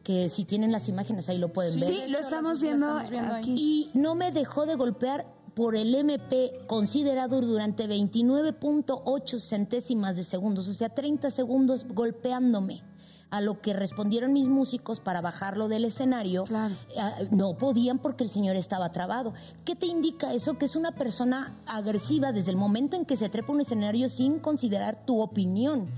[0.03, 1.89] Que si tienen las imágenes ahí lo pueden ver.
[1.89, 3.55] Sí, lo estamos lo viendo, estamos viendo aquí.
[3.57, 10.67] Y no me dejó de golpear por el MP considerado durante 29.8 centésimas de segundos,
[10.67, 12.81] o sea, 30 segundos golpeándome.
[13.29, 16.43] A lo que respondieron mis músicos para bajarlo del escenario.
[16.43, 16.75] Claro.
[16.99, 19.33] Ah, No podían porque el señor estaba trabado.
[19.65, 20.59] ¿Qué te indica eso?
[20.59, 24.07] Que es una persona agresiva desde el momento en que se trepa a un escenario
[24.07, 25.89] sin considerar tu opinión.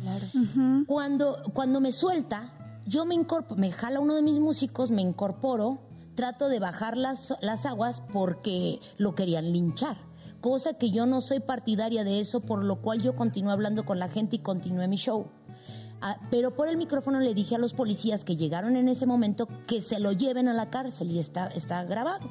[0.87, 2.43] Cuando, cuando me suelta,
[2.85, 5.79] yo me incorporo, me jala uno de mis músicos, me incorporo,
[6.15, 9.97] trato de bajar las, las aguas porque lo querían linchar.
[10.41, 13.97] Cosa que yo no soy partidaria de eso, por lo cual yo continué hablando con
[13.97, 15.25] la gente y continué mi show.
[16.01, 19.47] Ah, pero por el micrófono le dije a los policías que llegaron en ese momento
[19.65, 22.29] que se lo lleven a la cárcel y está, está grabado.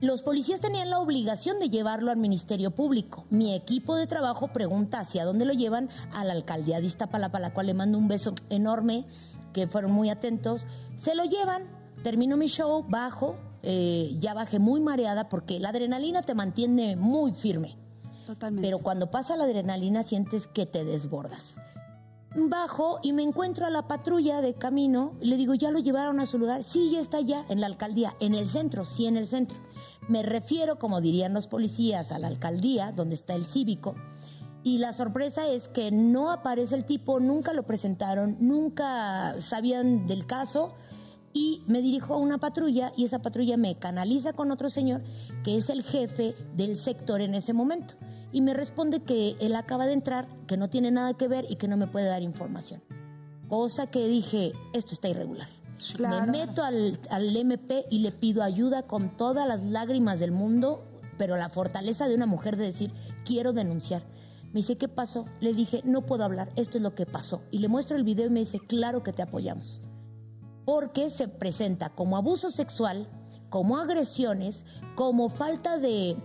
[0.00, 3.24] Los policías tenían la obligación de llevarlo al Ministerio Público.
[3.30, 7.54] Mi equipo de trabajo pregunta hacia dónde lo llevan a la alcaldía de Iztapalapa, la
[7.54, 9.06] cual le mando un beso enorme,
[9.54, 10.66] que fueron muy atentos.
[10.96, 11.62] Se lo llevan,
[12.02, 17.32] termino mi show, bajo, eh, ya bajé muy mareada porque la adrenalina te mantiene muy
[17.32, 17.78] firme.
[18.26, 18.66] Totalmente.
[18.66, 21.56] Pero cuando pasa la adrenalina sientes que te desbordas.
[22.36, 25.14] Bajo y me encuentro a la patrulla de camino.
[25.20, 26.64] Le digo, ¿ya lo llevaron a su lugar?
[26.64, 28.14] Sí, ya está allá, en la alcaldía.
[28.18, 29.56] En el centro, sí, en el centro.
[30.08, 33.94] Me refiero, como dirían los policías, a la alcaldía, donde está el cívico.
[34.64, 40.26] Y la sorpresa es que no aparece el tipo, nunca lo presentaron, nunca sabían del
[40.26, 40.72] caso.
[41.34, 45.02] Y me dirijo a una patrulla y esa patrulla me canaliza con otro señor
[45.42, 47.94] que es el jefe del sector en ese momento.
[48.32, 51.56] Y me responde que él acaba de entrar, que no tiene nada que ver y
[51.56, 52.82] que no me puede dar información.
[53.48, 55.48] Cosa que dije, esto está irregular.
[55.94, 56.24] Claro.
[56.24, 60.84] Me meto al, al MP y le pido ayuda con todas las lágrimas del mundo,
[61.18, 62.92] pero la fortaleza de una mujer de decir,
[63.26, 64.02] quiero denunciar.
[64.54, 65.24] Me dice, ¿qué pasó?
[65.40, 67.42] Le dije, no puedo hablar, esto es lo que pasó.
[67.50, 69.82] Y le muestro el video y me dice, claro que te apoyamos.
[70.64, 73.08] Porque se presenta como abuso sexual,
[73.48, 74.64] como agresiones,
[74.94, 76.16] como falta de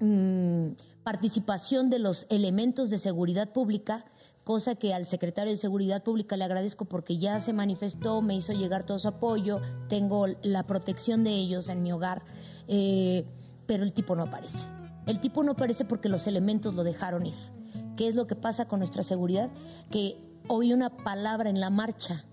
[0.00, 4.06] mm, participación de los elementos de seguridad pública,
[4.44, 8.54] cosa que al secretario de Seguridad Pública le agradezco porque ya se manifestó, me hizo
[8.54, 12.22] llegar todo su apoyo, tengo la protección de ellos en mi hogar,
[12.66, 13.26] eh,
[13.66, 14.56] pero el tipo no aparece.
[15.04, 17.57] El tipo no aparece porque los elementos lo dejaron ir.
[17.98, 19.50] ¿Qué es lo que pasa con nuestra seguridad?
[19.90, 22.24] Que oí una palabra en la marcha.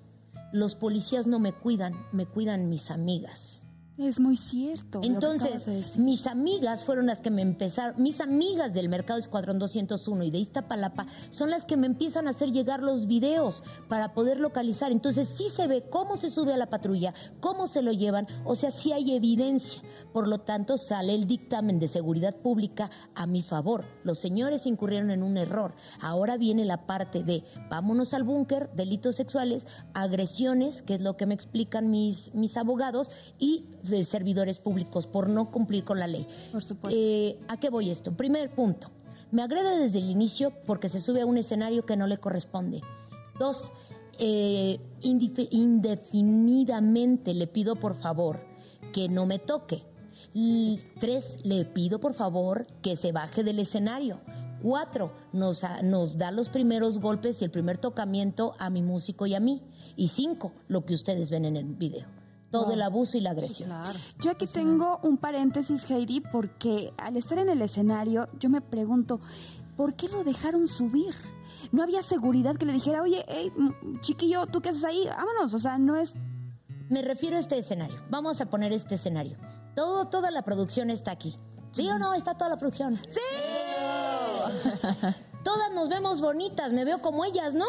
[0.51, 3.64] los policías no me cuidan, me cuidan mis amigas.
[3.97, 4.99] Es muy cierto.
[5.03, 10.25] Entonces, de mis amigas fueron las que me empezaron, mis amigas del Mercado Escuadrón 201
[10.25, 14.41] y de Iztapalapa son las que me empiezan a hacer llegar los videos para poder
[14.41, 14.91] localizar.
[14.91, 18.55] Entonces, sí se ve cómo se sube a la patrulla, cómo se lo llevan, o
[18.55, 19.81] sea, sí hay evidencia.
[20.11, 23.85] Por lo tanto, sale el dictamen de seguridad pública a mi favor.
[24.03, 25.73] Los señores incurrieron en un error.
[26.01, 31.27] Ahora viene la parte de vámonos al búnker, delitos sexuales, agresiones, que es lo que
[31.27, 33.63] me explican mis, mis abogados, y
[34.03, 36.27] servidores públicos por no cumplir con la ley.
[36.51, 36.99] Por supuesto.
[36.99, 38.11] Eh, ¿A qué voy esto?
[38.11, 38.89] Primer punto.
[39.31, 42.81] Me agrede desde el inicio porque se sube a un escenario que no le corresponde.
[43.39, 43.71] Dos,
[44.17, 48.39] eh, indefinidamente le pido por favor
[48.93, 49.83] que no me toque.
[50.33, 54.21] Y tres, le pido por favor que se baje del escenario.
[54.61, 59.35] Cuatro, nos, nos da los primeros golpes y el primer tocamiento a mi músico y
[59.35, 59.61] a mí.
[59.95, 62.07] Y cinco, lo que ustedes ven en el video.
[62.51, 63.69] Todo el abuso y la agresión.
[63.69, 63.99] Claro.
[64.19, 69.19] Yo aquí tengo un paréntesis, Heidi, porque al estar en el escenario, yo me pregunto,
[69.75, 71.13] ¿por qué lo dejaron subir?
[71.71, 75.05] No había seguridad que le dijera, oye, hey, mm, chiquillo, ¿tú qué haces ahí?
[75.07, 75.53] Vámonos.
[75.53, 76.15] O sea, no es.
[76.89, 77.97] Me refiero a este escenario.
[78.09, 79.37] Vamos a poner este escenario.
[79.75, 81.37] Todo, toda la producción está aquí.
[81.71, 82.13] ¿Sí o no?
[82.13, 82.99] Está toda la producción.
[83.09, 83.19] ¡Sí!
[85.43, 87.65] Todas nos vemos bonitas, me veo como ellas, ¿no?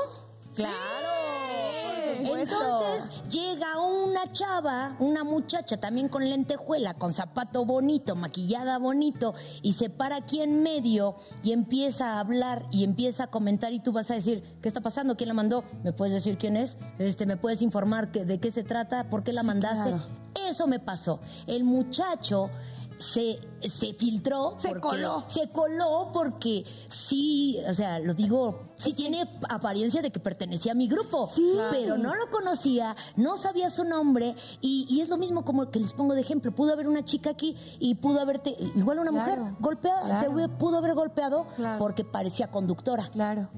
[2.14, 9.72] Entonces llega una chava, una muchacha también con lentejuela, con zapato bonito, maquillada bonito, y
[9.74, 13.92] se para aquí en medio y empieza a hablar y empieza a comentar y tú
[13.92, 15.16] vas a decir, ¿qué está pasando?
[15.16, 15.64] ¿Quién la mandó?
[15.82, 16.78] ¿Me puedes decir quién es?
[16.98, 19.08] Este, ¿Me puedes informar que- de qué se trata?
[19.10, 19.90] ¿Por qué la mandaste?
[19.90, 20.06] claro.
[20.48, 21.18] Eso me pasó.
[21.46, 22.50] El muchacho
[22.98, 24.54] se, se filtró.
[24.58, 25.24] Se porque- coló.
[25.28, 30.74] Se coló porque sí, o sea, lo digo, sí tiene apariencia de que pertenecía a
[30.74, 31.30] mi grupo,
[31.70, 35.80] pero no lo conocía, no sabía su nombre y, y es lo mismo como que
[35.80, 36.54] les pongo de ejemplo.
[36.54, 40.58] Pudo haber una chica aquí y pudo haberte, igual una Claro, mujer golpeada, te claro.
[40.58, 41.78] pudo haber golpeado Claro.
[41.78, 43.08] porque parecía conductora.
[43.10, 43.48] Claro.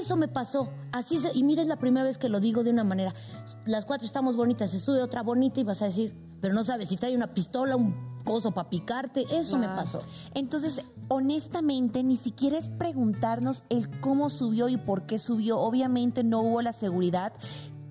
[0.00, 0.68] Eso me pasó.
[0.92, 3.12] Así se- y mira, es la primera vez que lo digo de una manera.
[3.66, 6.88] Las cuatro estamos bonitas, se sube otra bonita y vas a decir, pero no sabes
[6.88, 9.24] si trae una pistola, un coso para picarte.
[9.30, 10.00] Eso me pasó.
[10.34, 15.58] Entonces, honestamente, ni siquiera es preguntarnos el cómo subió y por qué subió.
[15.58, 17.32] Obviamente no hubo la seguridad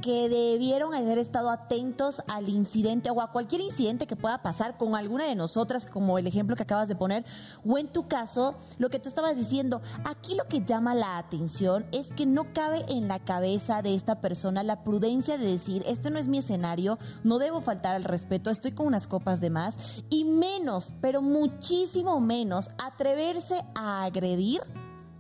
[0.02, 4.96] que debieron haber estado atentos al incidente o a cualquier incidente que pueda pasar con
[4.96, 7.24] alguna de nosotras, como el ejemplo que acabas de poner,
[7.66, 9.82] o en tu caso, lo que tú estabas diciendo.
[10.04, 14.22] Aquí lo que llama la atención es que no cabe en la cabeza de esta
[14.22, 18.50] persona la prudencia de decir, este no es mi escenario, no debo faltar al respeto,
[18.50, 19.78] estoy con unas copas de más,
[20.10, 24.62] y menos, pero muchísimo menos, atreverse a agredir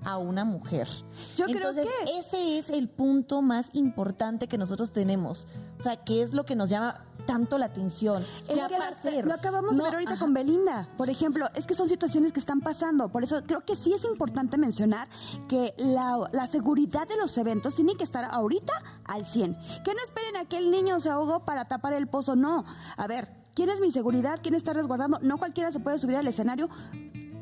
[0.03, 0.87] a una mujer.
[1.35, 5.47] Yo creo Entonces, que- ese es el punto más importante que nosotros tenemos.
[5.79, 8.23] O sea, que es lo que nos llama tanto la atención.
[8.23, 10.19] Es ¿Qué que lo- acabamos No, de ver ahorita ajá.
[10.21, 10.89] con Belinda.
[10.97, 13.09] Por ejemplo, es que son situaciones que están pasando.
[13.09, 15.07] Por eso creo que sí es importante mencionar
[15.47, 18.73] que la, la seguridad de los eventos tiene que estar ahorita
[19.05, 19.53] al 100.
[19.83, 22.35] Que no esperen a que el niño se ahogó para tapar el pozo.
[22.35, 22.65] No.
[22.97, 24.39] A ver, ¿quién es mi seguridad?
[24.41, 25.19] ¿Quién está resguardando?
[25.21, 26.69] No cualquiera se puede subir al escenario.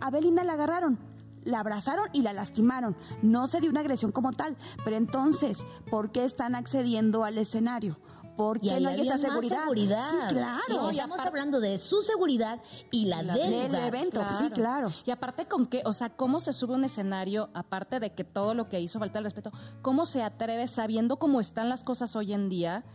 [0.02, 1.00] A Belinda la agarraron.
[1.50, 2.96] La abrazaron y la lastimaron.
[3.22, 4.56] No se dio una agresión como tal.
[4.84, 8.00] Pero entonces, ¿por qué están accediendo al escenario?
[8.38, 9.60] ¿Por Y qué ahí no hay esa seguridad?
[9.64, 10.10] seguridad.
[10.12, 10.92] Sí, claro.
[10.92, 13.88] Y estamos hablando de su seguridad y la, del del lugar.
[13.88, 14.88] evento, sí, claro.
[15.06, 18.54] Y aparte con qué, o sea, cómo se sube un escenario, aparte de que todo
[18.54, 22.32] lo que hizo falta el respeto, cómo se atreve sabiendo cómo están las cosas hoy
[22.32, 22.86] en día,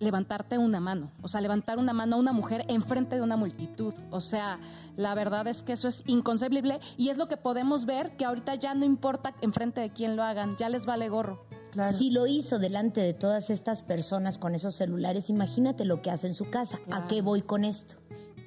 [0.00, 3.94] levantarte una mano, o sea, levantar una mano a una mujer enfrente de una multitud.
[4.10, 4.58] O sea,
[4.96, 8.54] la verdad es que eso es inconcebible y es lo que podemos ver que ahorita
[8.54, 11.46] ya no importa enfrente de quién lo hagan, ya les vale gorro.
[11.94, 16.26] Si lo hizo delante de todas estas personas con esos celulares, imagínate lo que hace
[16.26, 16.80] en su casa.
[16.90, 17.96] ¿A qué voy con esto?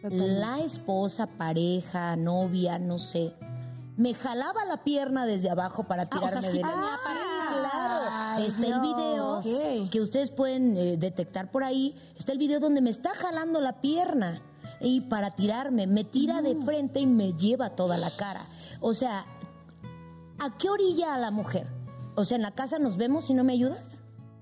[0.03, 3.33] La esposa, pareja, novia, no sé,
[4.01, 6.97] me jalaba la pierna desde abajo para Ah, o sea, tirarme sí de la tenía
[6.97, 8.09] Sí, claro.
[8.09, 9.41] Ay, Está el video
[9.91, 11.95] que ustedes pueden eh, detectar por ahí.
[12.17, 14.41] Está el video donde me está jalando la pierna
[14.79, 18.47] y para tirarme, me tira de frente y me lleva toda la cara.
[18.79, 19.25] O sea,
[20.39, 21.67] ¿a qué orilla a la mujer?
[22.15, 23.99] O sea, en la casa nos vemos y no me ayudas.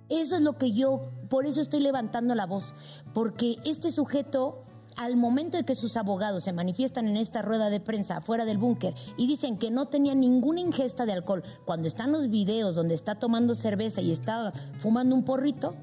[0.08, 2.74] Eso es lo que yo, por eso estoy levantando la voz,
[3.14, 4.64] porque este sujeto,
[5.00, 8.58] al momento de que sus abogados se manifiestan en esta rueda de prensa afuera del
[8.58, 12.96] búnker y dicen que no tenía ninguna ingesta de alcohol, cuando están los videos donde
[12.96, 15.74] está tomando cerveza y está fumando un porrito,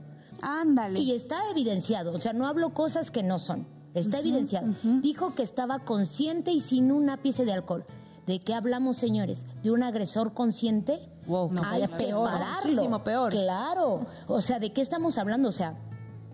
[0.43, 1.01] Ándale.
[1.01, 4.69] y está evidenciado, o sea, no hablo cosas que no son, está evidenciado.
[5.01, 7.87] Dijo que estaba consciente y sin un ápice de alcohol.
[8.27, 9.45] ¿De qué hablamos, señores?
[9.63, 10.99] ¿De un agresor consciente?
[11.27, 11.97] Wow, No, Hay peor,
[12.29, 12.71] prepararlo.
[12.73, 13.31] muchísimo peor.
[13.31, 14.05] Claro.
[14.27, 15.49] O sea, ¿de qué estamos hablando?
[15.49, 15.75] O sea,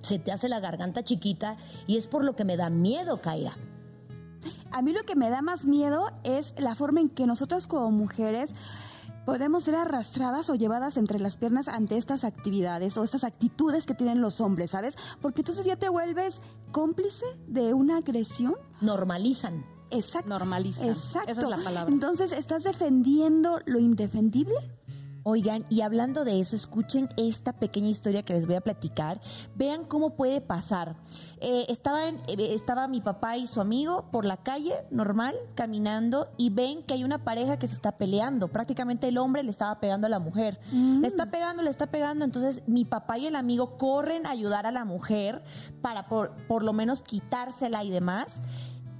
[0.02, 3.56] se te hace la garganta chiquita y es por lo que me da miedo, Kaira.
[4.70, 7.90] A mí lo que me da más miedo es la forma en que nosotras como
[7.90, 8.54] mujeres
[9.24, 13.94] podemos ser arrastradas o llevadas entre las piernas ante estas actividades o estas actitudes que
[13.94, 14.96] tienen los hombres, ¿sabes?
[15.20, 16.40] Porque entonces ya te vuelves
[16.72, 18.56] cómplice de una agresión.
[18.80, 19.64] Normalizan.
[19.90, 20.30] Exacto.
[20.30, 20.86] Normaliza.
[20.86, 21.30] Exacto.
[21.30, 21.92] Esa es la palabra.
[21.92, 24.54] Entonces, ¿estás defendiendo lo indefendible?
[25.24, 29.20] Oigan, y hablando de eso, escuchen esta pequeña historia que les voy a platicar.
[29.54, 30.96] Vean cómo puede pasar.
[31.40, 36.50] Eh, estaban, eh, estaba mi papá y su amigo por la calle, normal, caminando, y
[36.50, 38.48] ven que hay una pareja que se está peleando.
[38.48, 40.58] Prácticamente el hombre le estaba pegando a la mujer.
[40.72, 42.24] Le está pegando, le está pegando.
[42.24, 45.44] Entonces mi papá y el amigo corren a ayudar a la mujer
[45.80, 48.40] para por, por lo menos quitársela y demás.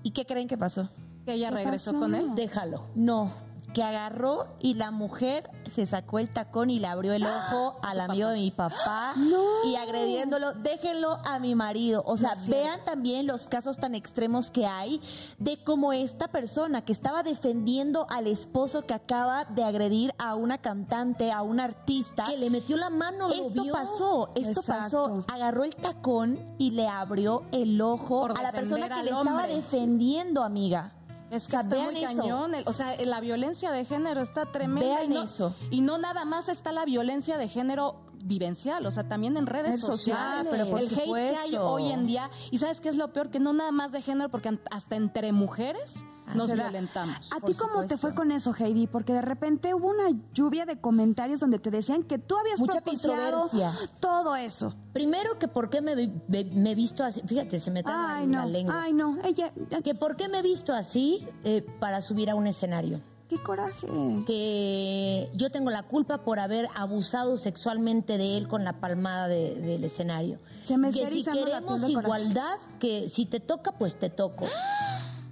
[0.05, 0.89] ¿Y qué creen que pasó?
[1.27, 2.01] Que ella ¿Qué regresó pasó?
[2.01, 2.35] con él.
[2.35, 2.83] Déjalo.
[2.95, 3.33] No,
[3.73, 8.01] que agarró y la mujer se sacó el tacón y le abrió el ojo al
[8.01, 9.15] amigo de mi papá
[9.65, 12.03] y agrediéndolo, déjenlo a mi marido.
[12.07, 15.01] O sea, No vean también los casos tan extremos que hay
[15.39, 20.59] de cómo esta persona que estaba defendiendo al esposo que acaba de agredir a una
[20.59, 22.25] cantante, a un artista.
[22.25, 23.73] Que le metió la mano, lo Esto vio.
[23.73, 24.83] pasó, esto Exacto.
[24.83, 25.25] pasó.
[25.33, 29.47] Agarró el tacón y le abrió el ojo Por a la persona que le estaba
[29.47, 30.93] defendiendo, amiga.
[31.33, 32.55] Es que está muy cañón.
[32.55, 34.97] el- o sea, la violencia de género está tremenda.
[34.97, 35.55] Vean y no, eso.
[35.71, 39.67] Y no nada más está la violencia de género vivencial, o sea, también en redes
[39.73, 40.47] Redes sociales.
[40.47, 40.49] sociales.
[40.51, 41.67] pero por el hate que hay supuesto.
[41.73, 42.31] hoy en día.
[42.51, 45.33] Y sabes qué es lo peor, que no nada más de género, porque hasta entre
[45.33, 46.05] mujeres
[46.35, 46.65] nos será.
[46.65, 47.31] violentamos.
[47.33, 47.99] ¿A ti cómo te supuesto.
[47.99, 48.87] fue con eso, Heidi?
[48.87, 52.81] Porque de repente hubo una lluvia de comentarios donde te decían que tú habías Mucha
[52.81, 53.73] controversia.
[54.01, 54.75] todo eso.
[54.93, 57.23] Primero que por qué me, vi- me- me he visto así.
[57.27, 58.83] Fíjate, se me traba Ay, la no, lengua.
[58.83, 62.47] ay, no, ella, Que por qué me he visto así eh, para subir a un
[62.47, 63.01] escenario.
[63.37, 63.87] Qué coraje.
[64.27, 69.55] que yo tengo la culpa por haber abusado sexualmente de él con la palmada de-
[69.55, 70.39] del escenario.
[70.67, 71.93] Se me que si queremos coraje.
[71.93, 74.47] igualdad, que si te toca, pues te toco.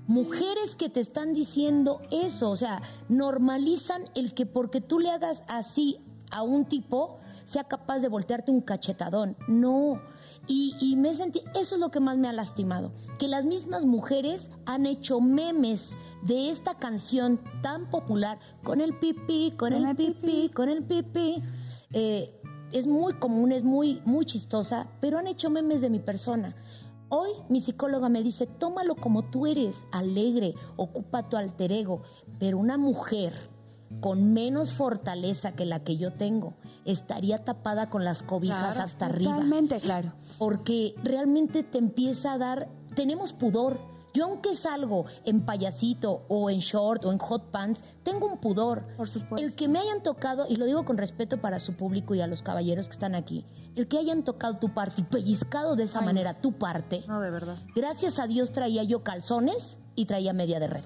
[0.06, 5.42] Mujeres que te están diciendo eso, o sea, normalizan el que porque tú le hagas
[5.46, 9.36] así a un tipo, sea capaz de voltearte un cachetadón.
[9.46, 10.00] No.
[10.46, 13.84] Y, y me sentí, eso es lo que más me ha lastimado, que las mismas
[13.84, 20.50] mujeres han hecho memes de esta canción tan popular, con el pipí, con el pipí,
[20.52, 21.42] con el pipí.
[21.92, 22.40] Eh,
[22.72, 26.54] es muy común, es muy, muy chistosa, pero han hecho memes de mi persona.
[27.08, 32.02] Hoy mi psicóloga me dice, tómalo como tú eres, alegre, ocupa tu alter ego,
[32.38, 33.49] pero una mujer
[34.00, 39.06] con menos fortaleza que la que yo tengo estaría tapada con las cobijas Claro, hasta
[39.06, 40.12] arriba Totalmente, claro.
[40.38, 43.80] porque realmente te empieza a dar, tenemos pudor.
[44.12, 48.82] Yo aunque salgo en payasito o en short o en hot pants, tengo un pudor.
[48.96, 49.46] Por supuesto.
[49.46, 52.26] El que me hayan tocado, y lo digo con respeto para su público y a
[52.26, 53.44] los caballeros que están aquí,
[53.76, 57.20] el que hayan tocado tu parte y pellizcado de esa Ay, manera tu parte, No,
[57.20, 57.56] de verdad.
[57.76, 60.84] gracias a Dios traía yo calzones y traía media de red,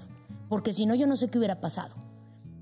[0.50, 1.94] porque si no yo no sé qué hubiera pasado.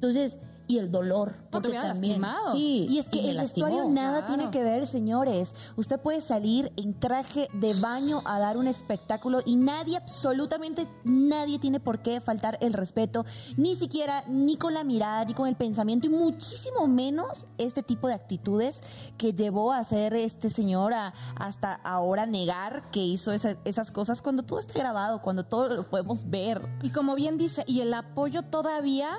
[0.02, 0.36] Entonces,
[0.68, 2.52] y el dolor, porque hubiera también, lastimado.
[2.56, 3.66] sí, Y es que el lastimó.
[3.66, 4.34] vestuario nada claro.
[4.34, 5.54] tiene que ver, señores.
[5.76, 11.58] Usted puede salir en traje de baño a dar un espectáculo y nadie, absolutamente nadie
[11.58, 13.24] tiene por qué faltar el respeto,
[13.56, 18.08] ni siquiera ni con la mirada, ni con el pensamiento, y muchísimo menos este tipo
[18.08, 18.80] de actitudes
[19.18, 24.20] que llevó a hacer este señor a hasta ahora negar que hizo esa- esas cosas
[24.22, 26.62] cuando todo está grabado, cuando todo lo podemos ver.
[26.82, 29.10] Y como bien dice, y el apoyo todavía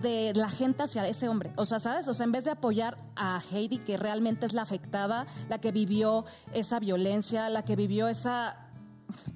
[0.00, 1.52] de la gente hacia ese hombre.
[1.56, 2.08] O sea, ¿sabes?
[2.08, 5.70] O sea, en vez de apoyar a Heidi, que realmente es la afectada, la que
[5.70, 8.68] vivió esa violencia, la que vivió esa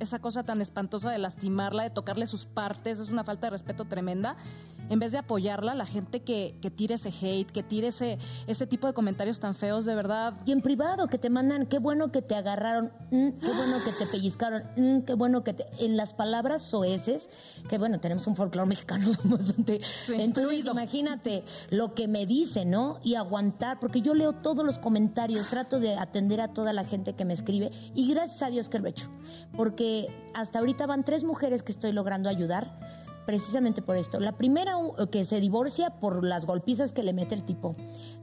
[0.01, 3.85] esa cosa tan espantosa de lastimarla, de tocarle sus partes, es una falta de respeto
[3.85, 4.37] tremenda.
[4.89, 8.67] En vez de apoyarla, la gente que, que tire ese hate, que tire ese, ese
[8.67, 12.13] tipo de comentarios tan feos, de verdad, Y en privado, que te mandan, qué bueno
[12.13, 15.67] que te agarraron, mm, qué bueno que te pellizcaron, mm, qué bueno que te...
[15.79, 17.29] En las palabras soeces,
[17.69, 19.81] que bueno, tenemos un folclore mexicano bastante...
[20.09, 22.99] Entonces, imagínate lo que me dicen, ¿no?
[23.03, 27.15] Y aguantar, porque yo leo todos los comentarios, trato de atender a toda la gente
[27.15, 29.09] que me escribe, y gracias a Dios que lo he hecho,
[29.57, 32.67] porque hasta ahorita van tres mujeres que estoy logrando ayudar,
[33.27, 34.21] precisamente por esto.
[34.21, 37.75] La primera u- que se divorcia por las golpizas que le mete el tipo.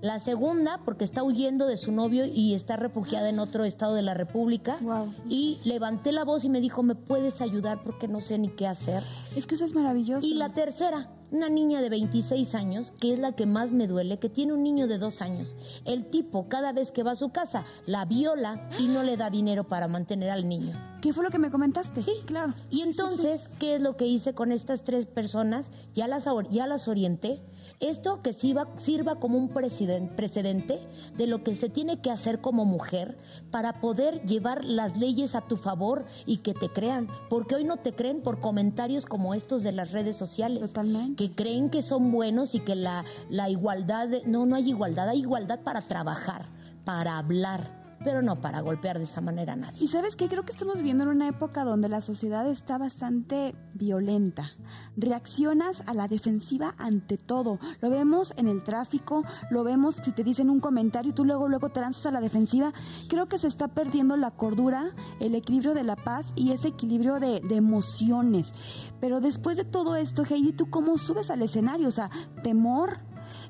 [0.02, 4.02] La segunda porque está huyendo de su novio y está refugiada en otro estado de
[4.02, 4.78] la República.
[4.82, 5.14] Wow.
[5.30, 8.66] Y levanté la voz y me dijo, ¿me puedes ayudar porque no sé ni qué
[8.66, 9.04] hacer?
[9.36, 10.26] Es que eso es maravilloso.
[10.26, 14.20] Y la tercera, Una niña de 26 años, que es la que más me duele,
[14.20, 15.56] que tiene un niño de dos años.
[15.84, 19.32] El tipo, cada vez que va a su casa, la viola y no le da
[19.32, 20.80] dinero para mantener al niño.
[21.02, 22.04] ¿Qué fue lo que me comentaste?
[22.04, 22.54] Sí, claro.
[22.70, 25.72] Y entonces, ¿qué es lo que hice con estas tres personas?
[25.96, 27.42] Ya las, ya las orienté.
[27.80, 30.80] Esto que sirva, sirva como un precedente
[31.18, 33.18] de lo que se tiene que hacer como mujer
[33.52, 37.08] para poder llevar las leyes a tu favor y que te crean.
[37.30, 40.62] Porque hoy no te creen por comentarios como estos de las redes sociales.
[40.70, 41.28] Totalmente.
[41.28, 44.08] Que creen que son buenos y que la, la igualdad...
[44.08, 45.10] de- no, no hay igualdad.
[45.10, 46.46] Hay igualdad para trabajar,
[46.86, 49.84] para hablar, pero no para golpear de esa manera a nadie.
[49.84, 53.56] Y sabes qué, creo que estamos viviendo en una época donde la sociedad está bastante
[53.74, 54.52] violenta.
[54.98, 57.60] Reaccionas a la defensiva ante todo.
[57.82, 61.48] Lo vemos en el tráfico, lo vemos si te dicen un comentario y tú luego
[61.48, 62.74] luego te lanzas a la defensiva.
[63.08, 67.20] Creo que se está perdiendo la cordura, el equilibrio de la paz y ese equilibrio
[67.20, 68.54] de, de emociones.
[69.00, 71.88] Pero después de todo esto, Heidi, ¿tú cómo subes al escenario?
[71.88, 72.10] O sea,
[72.42, 72.98] temor,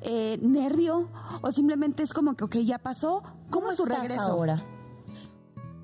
[0.03, 1.09] eh, nervio
[1.41, 3.23] o simplemente es como que, ok, ya pasó.
[3.49, 4.23] ¿Cómo, es tu estás regreso?
[4.23, 4.63] ahora?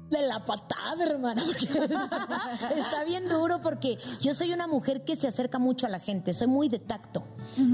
[0.10, 1.44] De la patada, hermana.
[2.76, 6.34] Está bien duro porque yo soy una mujer que se acerca mucho a la gente.
[6.34, 7.24] Soy muy de tacto.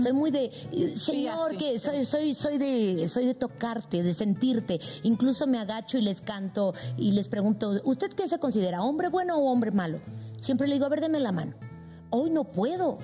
[0.04, 4.14] Soy muy de eh, señor así, que soy soy soy de soy de tocarte, de
[4.14, 4.82] sentirte.
[5.04, 9.38] Incluso me agacho y les canto y les pregunto, ¿usted qué se considera hombre bueno
[9.38, 10.02] o hombre malo?
[10.42, 11.56] Siempre le digo, a ver, deme la mano.
[12.10, 12.98] Hoy no puedo.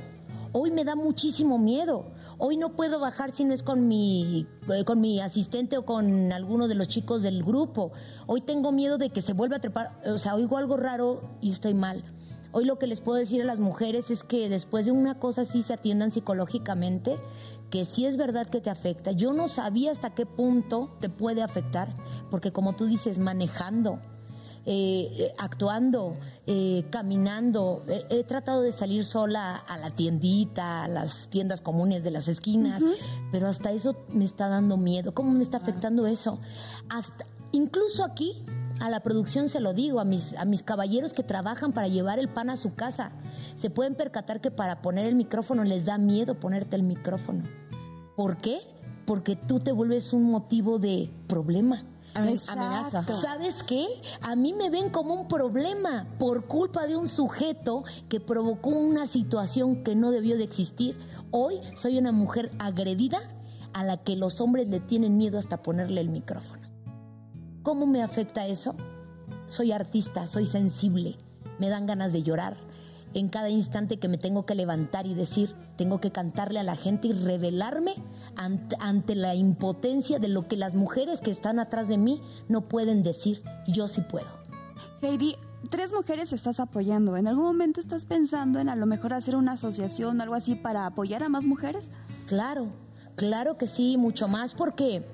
[0.53, 2.11] Hoy me da muchísimo miedo.
[2.43, 6.31] Hoy no puedo bajar si no es con mi, eh, con mi asistente o con
[6.31, 7.91] alguno de los chicos del grupo.
[8.25, 10.01] Hoy tengo miedo de que se vuelva a trepar.
[10.07, 12.03] O sea, oigo algo raro y estoy mal.
[12.51, 15.41] Hoy lo que les puedo decir a las mujeres es que después de una cosa
[15.41, 17.17] así se atiendan psicológicamente,
[17.69, 19.11] que sí es verdad que te afecta.
[19.11, 21.95] Yo no sabía hasta qué punto te puede afectar,
[22.31, 23.99] porque como tú dices, manejando,
[24.63, 26.13] eh, eh, actuando,
[26.45, 27.83] eh, caminando.
[28.09, 32.83] He tratado de salir sola a la tiendita, a las tiendas comunes de las esquinas,
[33.31, 35.13] pero hasta eso me está dando miedo.
[35.13, 36.37] ¿Cómo me está afectando eso?
[36.89, 38.43] Hasta, incluso aquí,
[38.79, 42.19] a la producción se lo digo, a mis, a mis caballeros que trabajan para llevar
[42.19, 43.11] el pan a su casa,
[43.55, 47.45] se pueden percatar que para poner el micrófono les da miedo ponerte el micrófono.
[48.15, 48.59] ¿Por qué?
[49.07, 51.83] Porque tú te vuelves un motivo de problema.
[52.13, 53.03] Amenaza.
[53.07, 53.85] ¿Sabes qué?
[54.21, 59.07] A mí me ven como un problema por culpa de un sujeto que provocó una
[59.07, 60.97] situación que no debió de existir.
[61.31, 63.19] Hoy soy una mujer agredida
[63.73, 66.61] a la que los hombres le tienen miedo hasta ponerle el micrófono.
[67.63, 68.75] ¿Cómo me afecta eso?
[69.47, 71.17] Soy artista, soy sensible,
[71.59, 72.57] me dan ganas de llorar.
[73.13, 76.75] En cada instante que me tengo que levantar y decir, tengo que cantarle a la
[76.75, 77.93] gente y revelarme
[78.35, 82.61] ante, ante la impotencia de lo que las mujeres que están atrás de mí no
[82.61, 83.43] pueden decir.
[83.67, 84.27] Yo sí puedo.
[85.01, 85.35] Heidi,
[85.69, 87.17] tres mujeres estás apoyando.
[87.17, 90.85] ¿En algún momento estás pensando en a lo mejor hacer una asociación, algo así, para
[90.85, 91.89] apoyar a más mujeres?
[92.27, 92.67] Claro,
[93.15, 95.05] claro que sí, mucho más porque,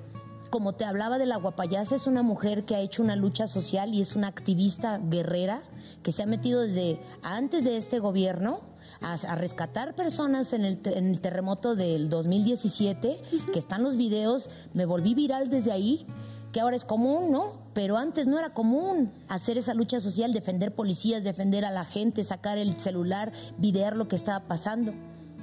[0.50, 3.94] como te hablaba de la guapayasa, es una mujer que ha hecho una lucha social
[3.94, 5.62] y es una activista guerrera
[6.02, 8.60] que se ha metido desde antes de este gobierno
[9.00, 13.20] a, a rescatar personas en el, en el terremoto del 2017,
[13.52, 16.06] que están los videos, me volví viral desde ahí
[16.52, 17.52] que ahora es común, ¿no?
[17.74, 22.24] Pero antes no era común hacer esa lucha social, defender policías, defender a la gente,
[22.24, 24.94] sacar el celular, videar lo que estaba pasando.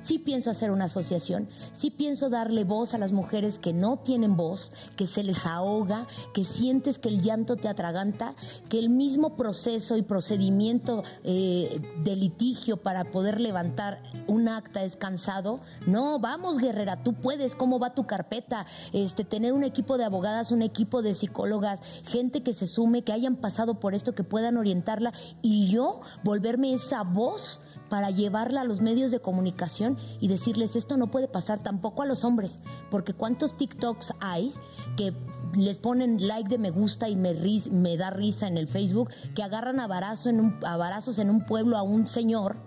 [0.06, 4.38] Sí pienso hacer una asociación, sí pienso darle voz a las mujeres que no tienen
[4.38, 8.36] voz, que se les ahoga, que sientes que el llanto te atraganta,
[8.70, 14.96] que el mismo proceso y procedimiento eh, de litigio para poder levantar un acta es
[14.96, 15.60] cansado.
[15.88, 18.68] No, vamos guerrera, tú puedes, ¿cómo va tu carpeta?
[18.94, 23.12] Este, tener un equipo de abogadas, un equipo de psicólogas, gente que se sume, que
[23.12, 27.60] hayan pasado por esto, que puedan orientarla y yo volverme esa voz
[27.96, 32.06] para llevarla a los medios de comunicación y decirles esto no puede pasar tampoco a
[32.06, 32.60] los hombres,
[32.92, 34.52] porque cuántos TikToks hay
[34.98, 35.14] que
[35.56, 39.12] les ponen like de me gusta y me, ris- me da risa en el Facebook,
[39.34, 42.58] que agarran a, barazo en un, a barazos en un pueblo a un señor,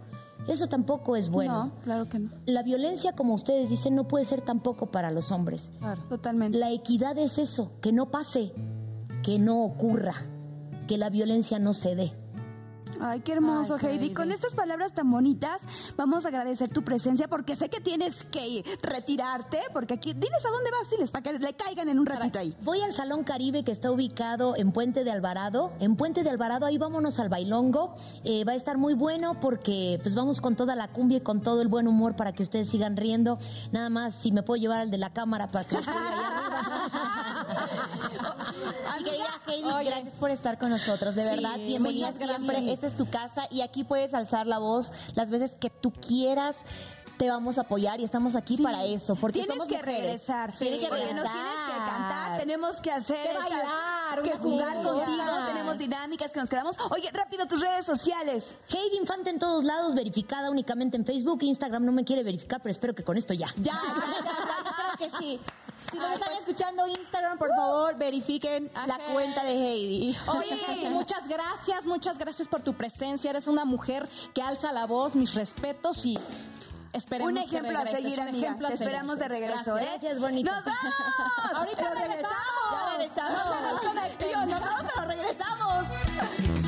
[0.47, 1.67] eso tampoco es bueno.
[1.67, 2.31] No, claro que no.
[2.47, 5.71] La violencia, como ustedes dicen, no puede ser tampoco para los hombres.
[5.79, 6.01] Claro.
[6.09, 6.57] Totalmente.
[6.57, 8.55] La equidad es eso, que no pase,
[9.23, 10.15] que no ocurra,
[10.87, 12.15] que la violencia no se dé.
[13.01, 14.05] Ay, qué hermoso, Ay, Heidi.
[14.05, 14.15] Heidi.
[14.15, 15.61] Con estas palabras tan bonitas,
[15.97, 20.51] vamos a agradecer tu presencia porque sé que tienes que retirarte, porque aquí, diles a
[20.51, 22.55] dónde vas, diles, para que le caigan en un ratito ahí.
[22.63, 25.73] Voy al Salón Caribe que está ubicado en Puente de Alvarado.
[25.81, 27.95] En Puente de Alvarado, ahí vámonos al bailongo.
[28.25, 31.43] Eh, va a estar muy bueno porque pues vamos con toda la cumbia y con
[31.43, 33.39] todo el buen humor para que ustedes sigan riendo.
[33.73, 35.77] Nada más si me puedo llevar al de la cámara para que
[38.99, 39.91] Mi querida Heidi, Oye.
[39.91, 41.57] gracias por estar con nosotros, de Sí, verdad.
[41.57, 42.73] Bienvenida siempre.
[42.73, 46.57] Esta es tu casa y aquí puedes alzar la voz las veces que tú quieras.
[47.19, 48.63] te vamos a apoyar y estamos aquí Sí.
[48.63, 50.03] para eso, porque tienes somos que mujeres.
[50.05, 50.53] regresar.
[50.53, 51.25] Tienes que porque regresar.
[51.25, 54.89] nos tienes que cantar, tenemos que hacer Que bailar, que jugar fiesta.
[54.93, 56.77] contigo, tenemos dinámicas que nos quedamos.
[56.91, 58.45] Oye, rápido tus redes sociales.
[58.73, 61.43] Heidi Infante en todos lados, verificada únicamente en Facebook.
[61.43, 63.49] Instagram no me quiere verificar, pero espero que con esto ya.
[63.57, 65.41] Ya, ya, ya, ya, creo que sí.
[65.91, 70.17] Si nos están escuchando Instagram, por favor, verifiquen la cuenta de Heidi.
[70.27, 73.31] Oye, muchas gracias, muchas gracias por tu presencia.
[73.31, 76.19] Eres una mujer que alza la voz, mis respetos y
[76.93, 78.47] esperemos un ejemplo que a seguir, un amiga.
[78.49, 78.93] ejemplo a Te seguir.
[78.93, 79.81] esperamos de regreso, Gracias.
[79.83, 79.89] ¿eh?
[79.93, 80.53] Gracias, bonita.
[80.57, 80.95] ¡Nos vamos!
[81.55, 82.35] Ahorita regresamos.
[82.71, 83.41] Ya regresamos.
[83.47, 84.51] No se desconecten.
[84.51, 86.68] Nosotros pero regresamos.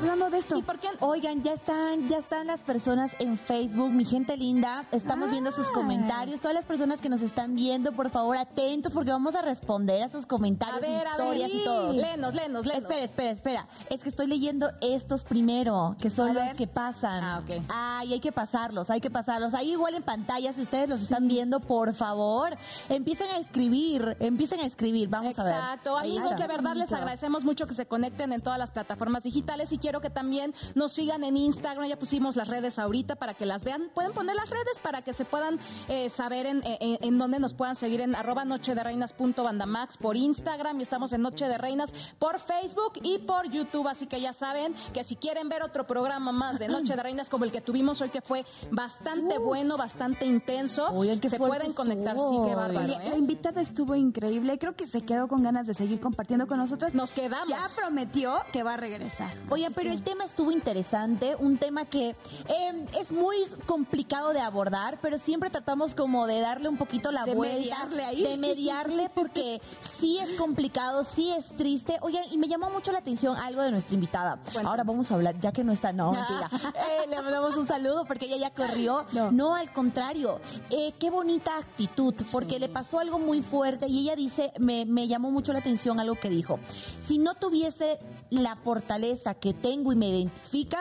[0.00, 0.56] Hablando de esto.
[0.56, 0.88] ¿Y por qué?
[1.00, 4.86] Oigan, ya están, ya están las personas en Facebook, mi gente linda.
[4.92, 5.32] Estamos Ah.
[5.32, 6.40] viendo sus comentarios.
[6.40, 10.08] Todas las personas que nos están viendo, por favor, atentos porque vamos a responder a
[10.08, 11.92] sus comentarios, A ver, a ver, historias y todo.
[11.92, 12.82] Léenos, léenos, léenos.
[12.84, 13.68] Espera, espera, espera.
[13.90, 16.56] Es que estoy leyendo estos primero, que son A los ver.
[16.56, 17.22] que pasan.
[17.22, 17.62] Ah, ok.
[17.68, 19.52] Ay, hay que pasarlos, hay que pasarlos.
[19.52, 22.56] Ahí igual en pantalla, si ustedes los están viendo, por favor,
[22.88, 25.10] empiecen a escribir, empiecen a escribir.
[25.10, 25.54] Vamos a ver.
[25.54, 29.70] Exacto, amigos, de verdad les agradecemos mucho que se conecten en todas las plataformas digitales
[29.74, 33.46] y quiero que también nos sigan en Instagram, ya pusimos las redes ahorita para que
[33.46, 37.18] las vean, pueden poner las redes para que se puedan eh, saber en, en, en
[37.18, 41.12] dónde nos puedan seguir en arroba noche de reinas punto bandamax por Instagram y estamos
[41.12, 45.16] en Noche de Reinas por Facebook y por YouTube, así que ya saben que si
[45.16, 48.20] quieren ver otro programa más de Noche de Reinas como el que tuvimos hoy que
[48.20, 50.88] fue bastante bueno, bastante intenso,
[51.20, 52.92] se pueden conectar, sí, qué bárbaro.
[52.92, 53.10] ¿eh?
[53.10, 54.58] la invitada estuvo increíble.
[54.58, 56.94] Creo que se quedó con ganas de seguir compartiendo con nosotros.
[56.94, 57.48] Nos quedamos.
[57.48, 59.34] Ya prometió que va a regresar.
[59.48, 64.98] Oye, pero el tema estuvo interesante, un tema que eh, es muy complicado de abordar,
[65.00, 68.22] pero siempre tratamos como de darle un poquito la De vuelta, mediarle ahí.
[68.22, 69.62] de mediarle, porque
[69.98, 71.98] sí es complicado, sí es triste.
[72.02, 74.36] Oye, y me llamó mucho la atención algo de nuestra invitada.
[74.42, 74.68] Cuéntame.
[74.68, 76.50] Ahora vamos a hablar, ya que no está, no, mentira.
[76.74, 79.06] Eh, le mandamos un saludo porque ella ya corrió.
[79.12, 79.32] No.
[79.32, 84.14] No, al contrario, eh, qué bonita actitud, porque le pasó algo muy fuerte y ella
[84.16, 86.58] dice, me, me llamó mucho la atención algo que dijo.
[87.00, 87.98] Si no tuviese
[88.30, 90.78] la fortaleza que tengo y me identifica,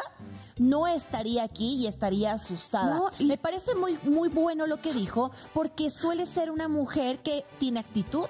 [0.58, 2.96] no estaría aquí y estaría asustada.
[2.98, 7.20] No, y- Me parece muy, muy bueno lo que dijo, porque suele ser una mujer
[7.20, 8.26] que tiene actitud.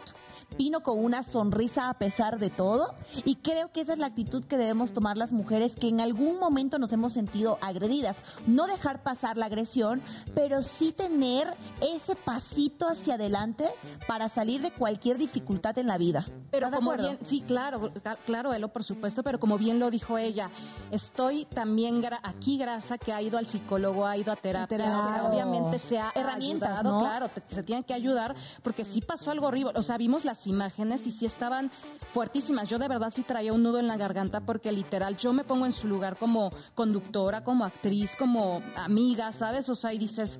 [0.57, 2.93] Vino con una sonrisa a pesar de todo
[3.23, 6.37] y creo que esa es la actitud que debemos tomar las mujeres que en algún
[6.39, 8.17] momento nos hemos sentido agredidas.
[8.45, 10.01] No dejar pasar la agresión,
[10.35, 11.47] pero sí tener
[11.81, 13.69] ese pasito hacia adelante
[14.07, 16.25] para salir de cualquier dificultad en la vida.
[16.51, 17.91] Pero ¿Estás de como bien, sí, claro,
[18.25, 20.49] claro, Elo, por supuesto, pero como bien lo dijo ella,
[20.91, 25.09] estoy también gra- aquí grasa que ha ido al psicólogo, ha ido a terapia, o
[25.09, 26.99] sea, obviamente se ha Herramientas, ayudado, ¿no?
[26.99, 30.38] claro, te- se tienen que ayudar porque sí pasó algo horrible, o sea, vimos las
[30.47, 31.71] imágenes y sí estaban
[32.13, 32.69] fuertísimas.
[32.69, 35.65] Yo de verdad sí traía un nudo en la garganta porque literal yo me pongo
[35.65, 39.69] en su lugar como conductora, como actriz, como amiga, ¿sabes?
[39.69, 40.39] O sea, y dices,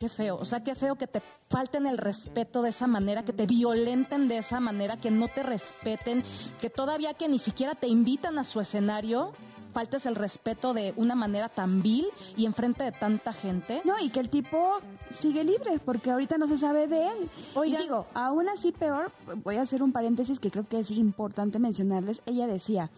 [0.00, 3.32] Qué feo, o sea, qué feo que te falten el respeto de esa manera, que
[3.32, 6.24] te violenten de esa manera, que no te respeten,
[6.60, 9.32] que todavía que ni siquiera te invitan a su escenario,
[9.72, 12.06] faltes el respeto de una manera tan vil
[12.36, 13.82] y enfrente de tanta gente.
[13.84, 17.30] No, y que el tipo sigue libre, porque ahorita no se sabe de él.
[17.54, 17.80] Oigan.
[17.80, 19.12] Y digo, aún así peor,
[19.44, 22.22] voy a hacer un paréntesis que creo que es importante mencionarles.
[22.26, 22.90] Ella decía,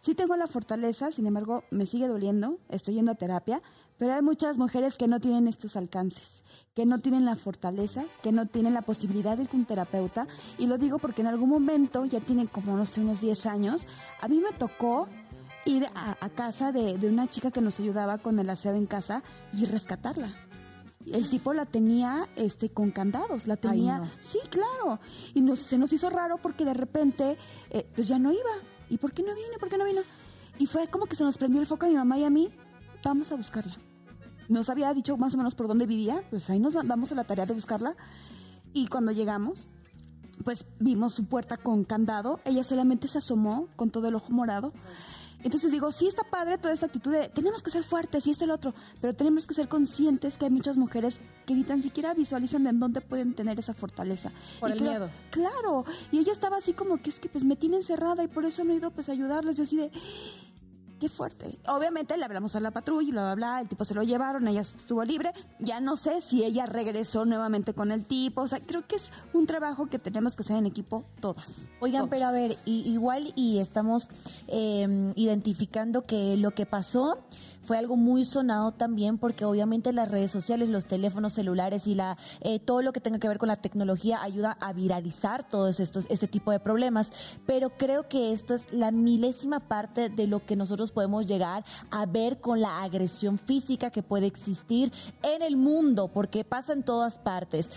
[0.00, 3.62] sí tengo la fortaleza, sin embargo, me sigue doliendo, estoy yendo a terapia,
[3.96, 6.42] pero hay muchas mujeres que no tienen estos alcances,
[6.74, 10.26] que no tienen la fortaleza, que no tienen la posibilidad de ir con un terapeuta.
[10.58, 13.86] Y lo digo porque en algún momento, ya tienen como, no sé, unos 10 años,
[14.20, 15.08] a mí me tocó
[15.64, 18.86] ir a, a casa de, de una chica que nos ayudaba con el aseo en
[18.86, 20.34] casa y rescatarla.
[21.06, 24.10] El tipo la tenía este con candados, la tenía, no.
[24.20, 25.00] sí, claro.
[25.34, 27.36] Y nos, se nos hizo raro porque de repente,
[27.70, 28.42] eh, pues ya no iba.
[28.88, 29.58] ¿Y por qué no vino?
[29.60, 30.00] ¿Por qué no vino?
[30.58, 32.48] Y fue como que se nos prendió el foco a mi mamá y a mí,
[33.02, 33.76] vamos a buscarla.
[34.48, 37.24] Nos había dicho más o menos por dónde vivía, pues ahí nos damos a la
[37.24, 37.96] tarea de buscarla.
[38.72, 39.66] Y cuando llegamos,
[40.42, 44.72] pues vimos su puerta con candado, ella solamente se asomó con todo el ojo morado.
[45.44, 48.44] Entonces digo, sí está padre toda esta actitud de tenemos que ser fuertes y esto
[48.44, 51.82] y lo otro, pero tenemos que ser conscientes que hay muchas mujeres que ni tan
[51.82, 54.32] siquiera visualizan de en dónde pueden tener esa fortaleza.
[54.58, 55.10] Por Y el creo- miedo.
[55.30, 58.44] Claro, y ella estaba así como que es que pues me tiene encerrada y por
[58.46, 59.56] eso no he ido pues a ayudarles.
[59.58, 59.90] Yo así de,
[61.04, 61.58] qué fuerte.
[61.68, 64.48] Obviamente le hablamos a la patrulla y bla, bla, bla, el tipo se lo llevaron,
[64.48, 65.32] ella estuvo libre.
[65.58, 69.12] Ya no sé si ella regresó nuevamente con el tipo, o sea, creo que es
[69.34, 71.66] un trabajo que tenemos que hacer en equipo todas.
[71.80, 72.10] Oigan, todas.
[72.10, 74.08] pero a ver, i- igual y estamos
[74.48, 77.18] eh, identificando que lo que pasó
[77.64, 82.16] fue algo muy sonado también porque obviamente las redes sociales, los teléfonos celulares y la
[82.40, 86.06] eh, todo lo que tenga que ver con la tecnología ayuda a viralizar todos estos
[86.08, 87.12] este tipo de problemas,
[87.46, 92.06] pero creo que esto es la milésima parte de lo que nosotros podemos llegar a
[92.06, 94.92] ver con la agresión física que puede existir
[95.22, 97.70] en el mundo, porque pasa en todas partes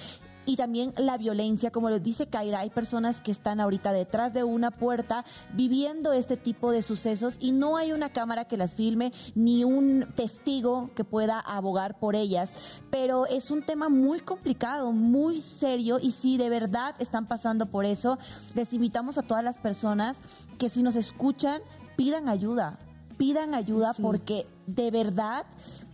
[0.48, 4.46] y también la violencia, como lo dice Kaira, hay personas que están ahorita detrás de
[4.46, 9.12] una puerta viviendo este tipo de sucesos y no hay una cámara que las filme
[9.36, 12.52] ni un testigo que pueda abogar por ellas,
[12.90, 17.84] pero es un tema muy complicado, muy serio y si de verdad están pasando por
[17.84, 18.18] eso,
[18.56, 20.18] les invitamos a todas las personas
[20.58, 21.62] que si nos escuchan
[21.98, 22.80] pidan ayuda,
[23.18, 25.46] pidan ayuda porque de verdad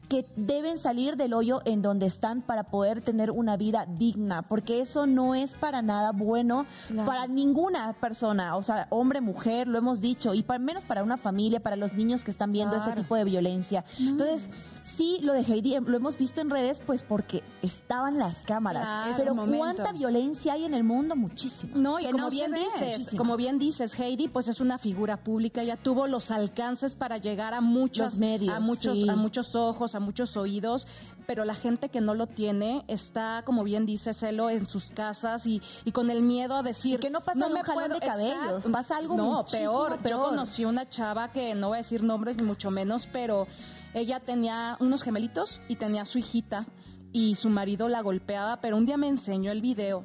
[0.09, 4.81] que deben salir del hoyo en donde están para poder tener una vida digna, porque
[4.81, 6.65] eso no es para nada bueno
[7.05, 11.17] para ninguna persona, o sea, hombre, mujer, lo hemos dicho, y para, menos para una
[11.17, 13.85] familia, para los niños que están viendo ese tipo de violencia.
[13.99, 14.49] Entonces,
[14.83, 19.15] sí, lo de Heidi lo hemos visto en redes, pues porque estaban las cámaras.
[19.17, 21.73] pero cuánta violencia hay en el mundo, muchísimo.
[21.75, 25.77] No, y como bien dices, como bien dices, Heidi, pues es una figura pública, ya
[25.77, 30.37] tuvo los alcances para llegar a muchos medios, a muchos, a muchos ojos, a muchos
[30.37, 30.87] oídos,
[31.25, 35.47] pero la gente que no lo tiene está, como bien dice Celo, en sus casas
[35.47, 38.65] y, y con el miedo a decir que no pasa no me puedo, de cabellos,
[38.71, 39.97] pasa algo no peor.
[39.99, 40.09] peor.
[40.09, 43.47] Yo conocí una chava que no voy a decir nombres ni mucho menos, pero
[43.93, 46.65] ella tenía unos gemelitos y tenía su hijita
[47.11, 50.03] y su marido la golpeaba, pero un día me enseñó el video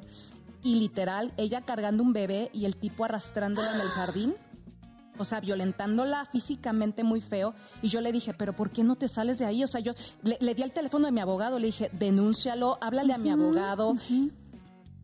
[0.63, 4.35] y literal ella cargando un bebé y el tipo arrastrándola en el jardín.
[5.17, 7.53] O sea, violentándola físicamente muy feo.
[7.81, 9.65] Y yo le dije, pero ¿por qué no te sales de ahí?
[9.65, 9.91] O sea, yo
[10.23, 13.95] le, di el teléfono de mi abogado, le dije, denúncialo, háblale a mi abogado.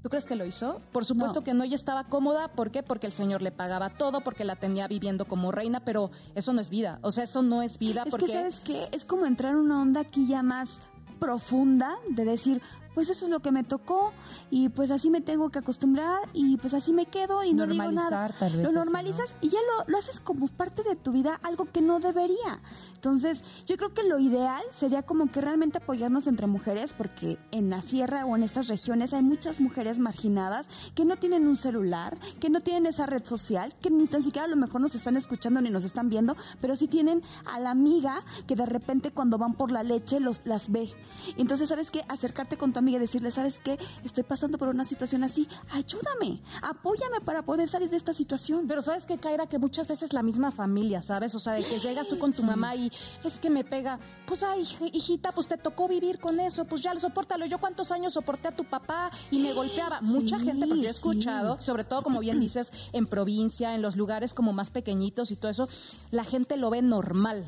[0.05, 0.81] ¿Tú crees que lo hizo?
[0.91, 2.47] Por supuesto que no, ella estaba cómoda.
[2.49, 2.83] ¿Por qué?
[2.83, 6.61] Porque el señor le pagaba todo, porque la tenía viviendo como reina, pero eso no
[6.61, 6.99] es vida.
[7.01, 8.03] O sea, eso no es vida.
[8.05, 8.27] Es porque...
[8.27, 8.87] que, ¿sabes qué?
[8.91, 10.79] Es como entrar en una onda aquí ya más
[11.19, 12.61] profunda de decir,
[12.95, 14.13] pues eso es lo que me tocó
[14.49, 17.91] y pues así me tengo que acostumbrar y pues así me quedo y no digo
[17.91, 18.33] nada.
[18.39, 21.65] Tal vez lo normalizas y ya lo, lo, haces como parte de tu vida, algo
[21.71, 22.61] que no debería.
[22.93, 27.69] Entonces, yo creo que lo ideal sería como que realmente apoyarnos entre mujeres porque en
[27.69, 32.17] la sierra o en estas regiones hay muchas mujeres marginadas que no tienen un celular,
[32.39, 35.17] que no tienen esa red social, que ni tan siquiera a lo mejor nos están
[35.17, 39.37] escuchando ni nos están viendo, pero sí tienen a la amiga que de repente cuando
[39.37, 40.89] van por la leche los, las ve.
[41.37, 42.03] Entonces, ¿sabes qué?
[42.07, 43.79] Acercarte con tu amiga y decirle, ¿sabes qué?
[44.03, 48.67] Estoy pasando por una situación así, ayúdame, apóyame para poder salir de esta situación.
[48.67, 49.47] Pero ¿sabes qué, Kaira?
[49.47, 51.33] Que muchas veces la misma familia, ¿sabes?
[51.33, 52.91] O sea, de que llegas tú con tu mamá y
[53.23, 56.93] es que me pega, pues ay, hijita, pues te tocó vivir con eso, pues ya
[56.93, 57.45] lo soportalo.
[57.47, 59.99] Yo cuántos años soporté a tu papá y me golpeaba.
[60.01, 63.95] Mucha gente, porque yo he escuchado, sobre todo como bien dices, en provincia, en los
[63.95, 65.67] lugares como más pequeñitos y todo eso,
[66.11, 67.45] la gente lo ve normal.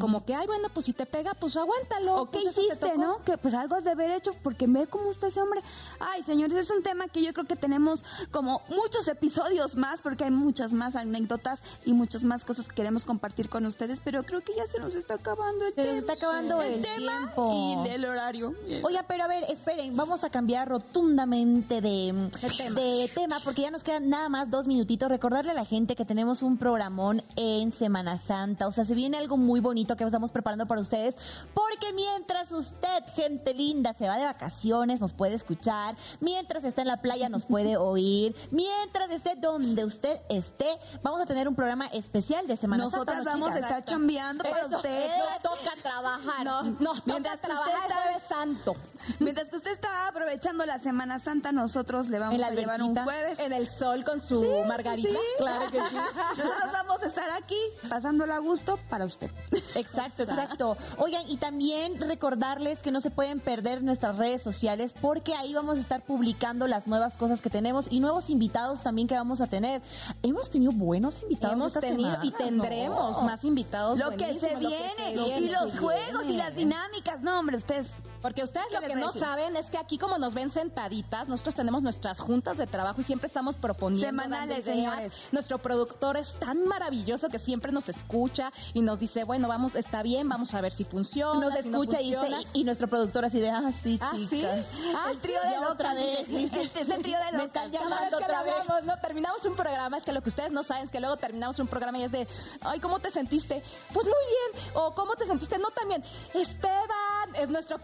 [0.00, 2.22] Como que, ay, bueno, pues si te pega, pues aguántalo.
[2.22, 3.22] ¿O qué pues hiciste, no?
[3.24, 5.60] Que pues algo has de haber hecho porque ve cómo está ese hombre.
[6.00, 10.24] Ay, señores, es un tema que yo creo que tenemos como muchos episodios más porque
[10.24, 14.40] hay muchas más anécdotas y muchas más cosas que queremos compartir con ustedes, pero creo
[14.40, 17.84] que ya se nos está acabando el se nos está acabando el, tiempo.
[17.84, 18.54] Y el horario.
[18.82, 22.30] Oiga, pero a ver, esperen, vamos a cambiar rotundamente de,
[22.74, 25.08] de tema porque ya nos quedan nada más dos minutitos.
[25.08, 29.16] Recordarle a la gente que tenemos un programón en Semana Santa, o sea, se viene
[29.16, 31.16] algo muy bonito que estamos preparando para ustedes,
[31.52, 36.88] porque mientras usted, gente linda, se va de vacaciones, nos puede escuchar, mientras está en
[36.88, 41.88] la playa, nos puede oír, mientras esté donde usted esté, vamos a tener un programa
[41.88, 45.08] especial de Semana Nosotras vamos a estar chambeando para usted.
[45.08, 46.44] No toca trabajar.
[46.44, 48.76] No, no mientras toca trabajar jueves santo.
[49.18, 53.38] Mientras que usted está aprovechando la Semana Santa, nosotros le vamos a llevar un jueves.
[53.38, 55.18] En el sol con su margarita.
[55.38, 55.96] Claro que sí.
[56.36, 57.58] Nosotros vamos a estar aquí
[57.88, 59.30] pasándola a gusto para usted.
[59.74, 60.76] Exacto, exacto.
[60.98, 65.78] Oigan, y también recordarles que no se pueden perder nuestras redes sociales porque ahí vamos
[65.78, 69.46] a estar publicando las nuevas cosas que tenemos y nuevos invitados también que vamos a
[69.46, 69.82] tener.
[70.22, 71.54] Hemos tenido buenos invitados.
[71.54, 73.98] Hemos tenido y tendremos más invitados.
[73.98, 77.20] Lo que se viene, y los juegos y las dinámicas.
[77.20, 77.86] No, hombre, ustedes.
[78.26, 81.80] Porque ustedes lo que no saben es que aquí, como nos ven sentaditas, nosotros tenemos
[81.84, 84.04] nuestras juntas de trabajo y siempre estamos proponiendo.
[84.04, 85.12] Semanales, señores.
[85.30, 90.02] Nuestro productor es tan maravilloso que siempre nos escucha y nos dice, bueno, vamos está
[90.02, 91.38] bien, vamos a ver si funciona.
[91.38, 92.16] Nos escucha y,
[92.52, 94.66] y, nuestro productor así de, ah, sí, ¿Ah, chicas.
[94.96, 96.28] Ah, el trío de otra vez.
[96.28, 96.52] Es
[96.90, 98.54] el trío de los están llamando otra vez.
[98.82, 101.60] no, terminamos un programa, es que lo que ustedes no saben es que luego terminamos
[101.60, 102.26] un programa y es de,
[102.62, 103.62] ay, ¿cómo te sentiste?
[103.94, 104.66] Pues muy bien.
[104.74, 105.58] O ¿cómo te sentiste?
[105.58, 106.02] No, también.
[106.34, 107.78] Esteban, es nuestro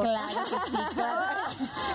[0.00, 1.20] Claro que sí, claro.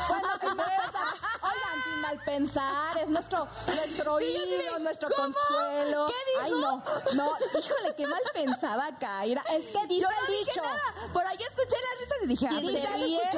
[0.08, 6.08] bueno, sin oigan, sin mal pensar, es nuestro, nuestro hilo, nuestro consuelo.
[6.08, 6.42] ¿Qué dijo?
[6.44, 6.84] Ay, no,
[7.16, 9.44] no, híjole, qué mal pensaba Kaira.
[9.54, 10.62] Es que dice Yo no el dije dicho.
[10.64, 11.14] nada.
[11.14, 12.88] Por ahí escuché las risas y dije, ah, Dice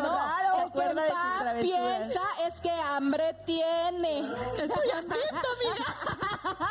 [0.02, 1.62] no, el se acuerda de sus travesuras.
[1.62, 4.20] piensa es que hambre tiene.
[4.58, 5.48] Estoy hambriento,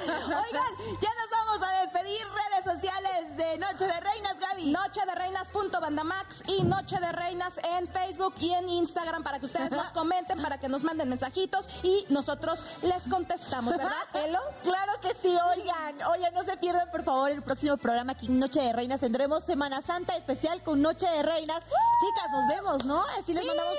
[0.00, 2.18] Oigan, ya nos vamos a despedir.
[2.28, 4.70] Redes sociales de Noche de Reinas, Gaby.
[4.72, 9.70] Noche de Reinas.bandamax y Noche de Reinas en Facebook y en Instagram para que ustedes
[9.70, 14.38] nos comenten, para que nos manden mensajitos y nosotros les contestamos, ¿verdad, Elo?
[14.62, 16.02] Claro que sí, oigan.
[16.10, 19.00] Oigan, no se pierdan, por favor, el próximo programa aquí en Noche de Reinas.
[19.00, 21.62] Tendremos Semana Santa especial con Noche de Reinas.
[21.62, 23.04] Chicas, nos vemos, ¿no?
[23.18, 23.48] Así les Sí.
[23.48, 23.74] mandamos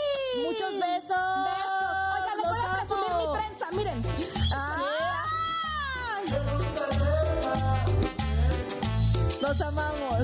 [0.45, 1.17] muchos besos.
[1.45, 1.79] Besos.
[2.15, 4.03] Oigan, les voy a presumir mi trenza, miren.
[4.55, 4.99] ¡Ay!
[9.41, 10.17] Los amamos.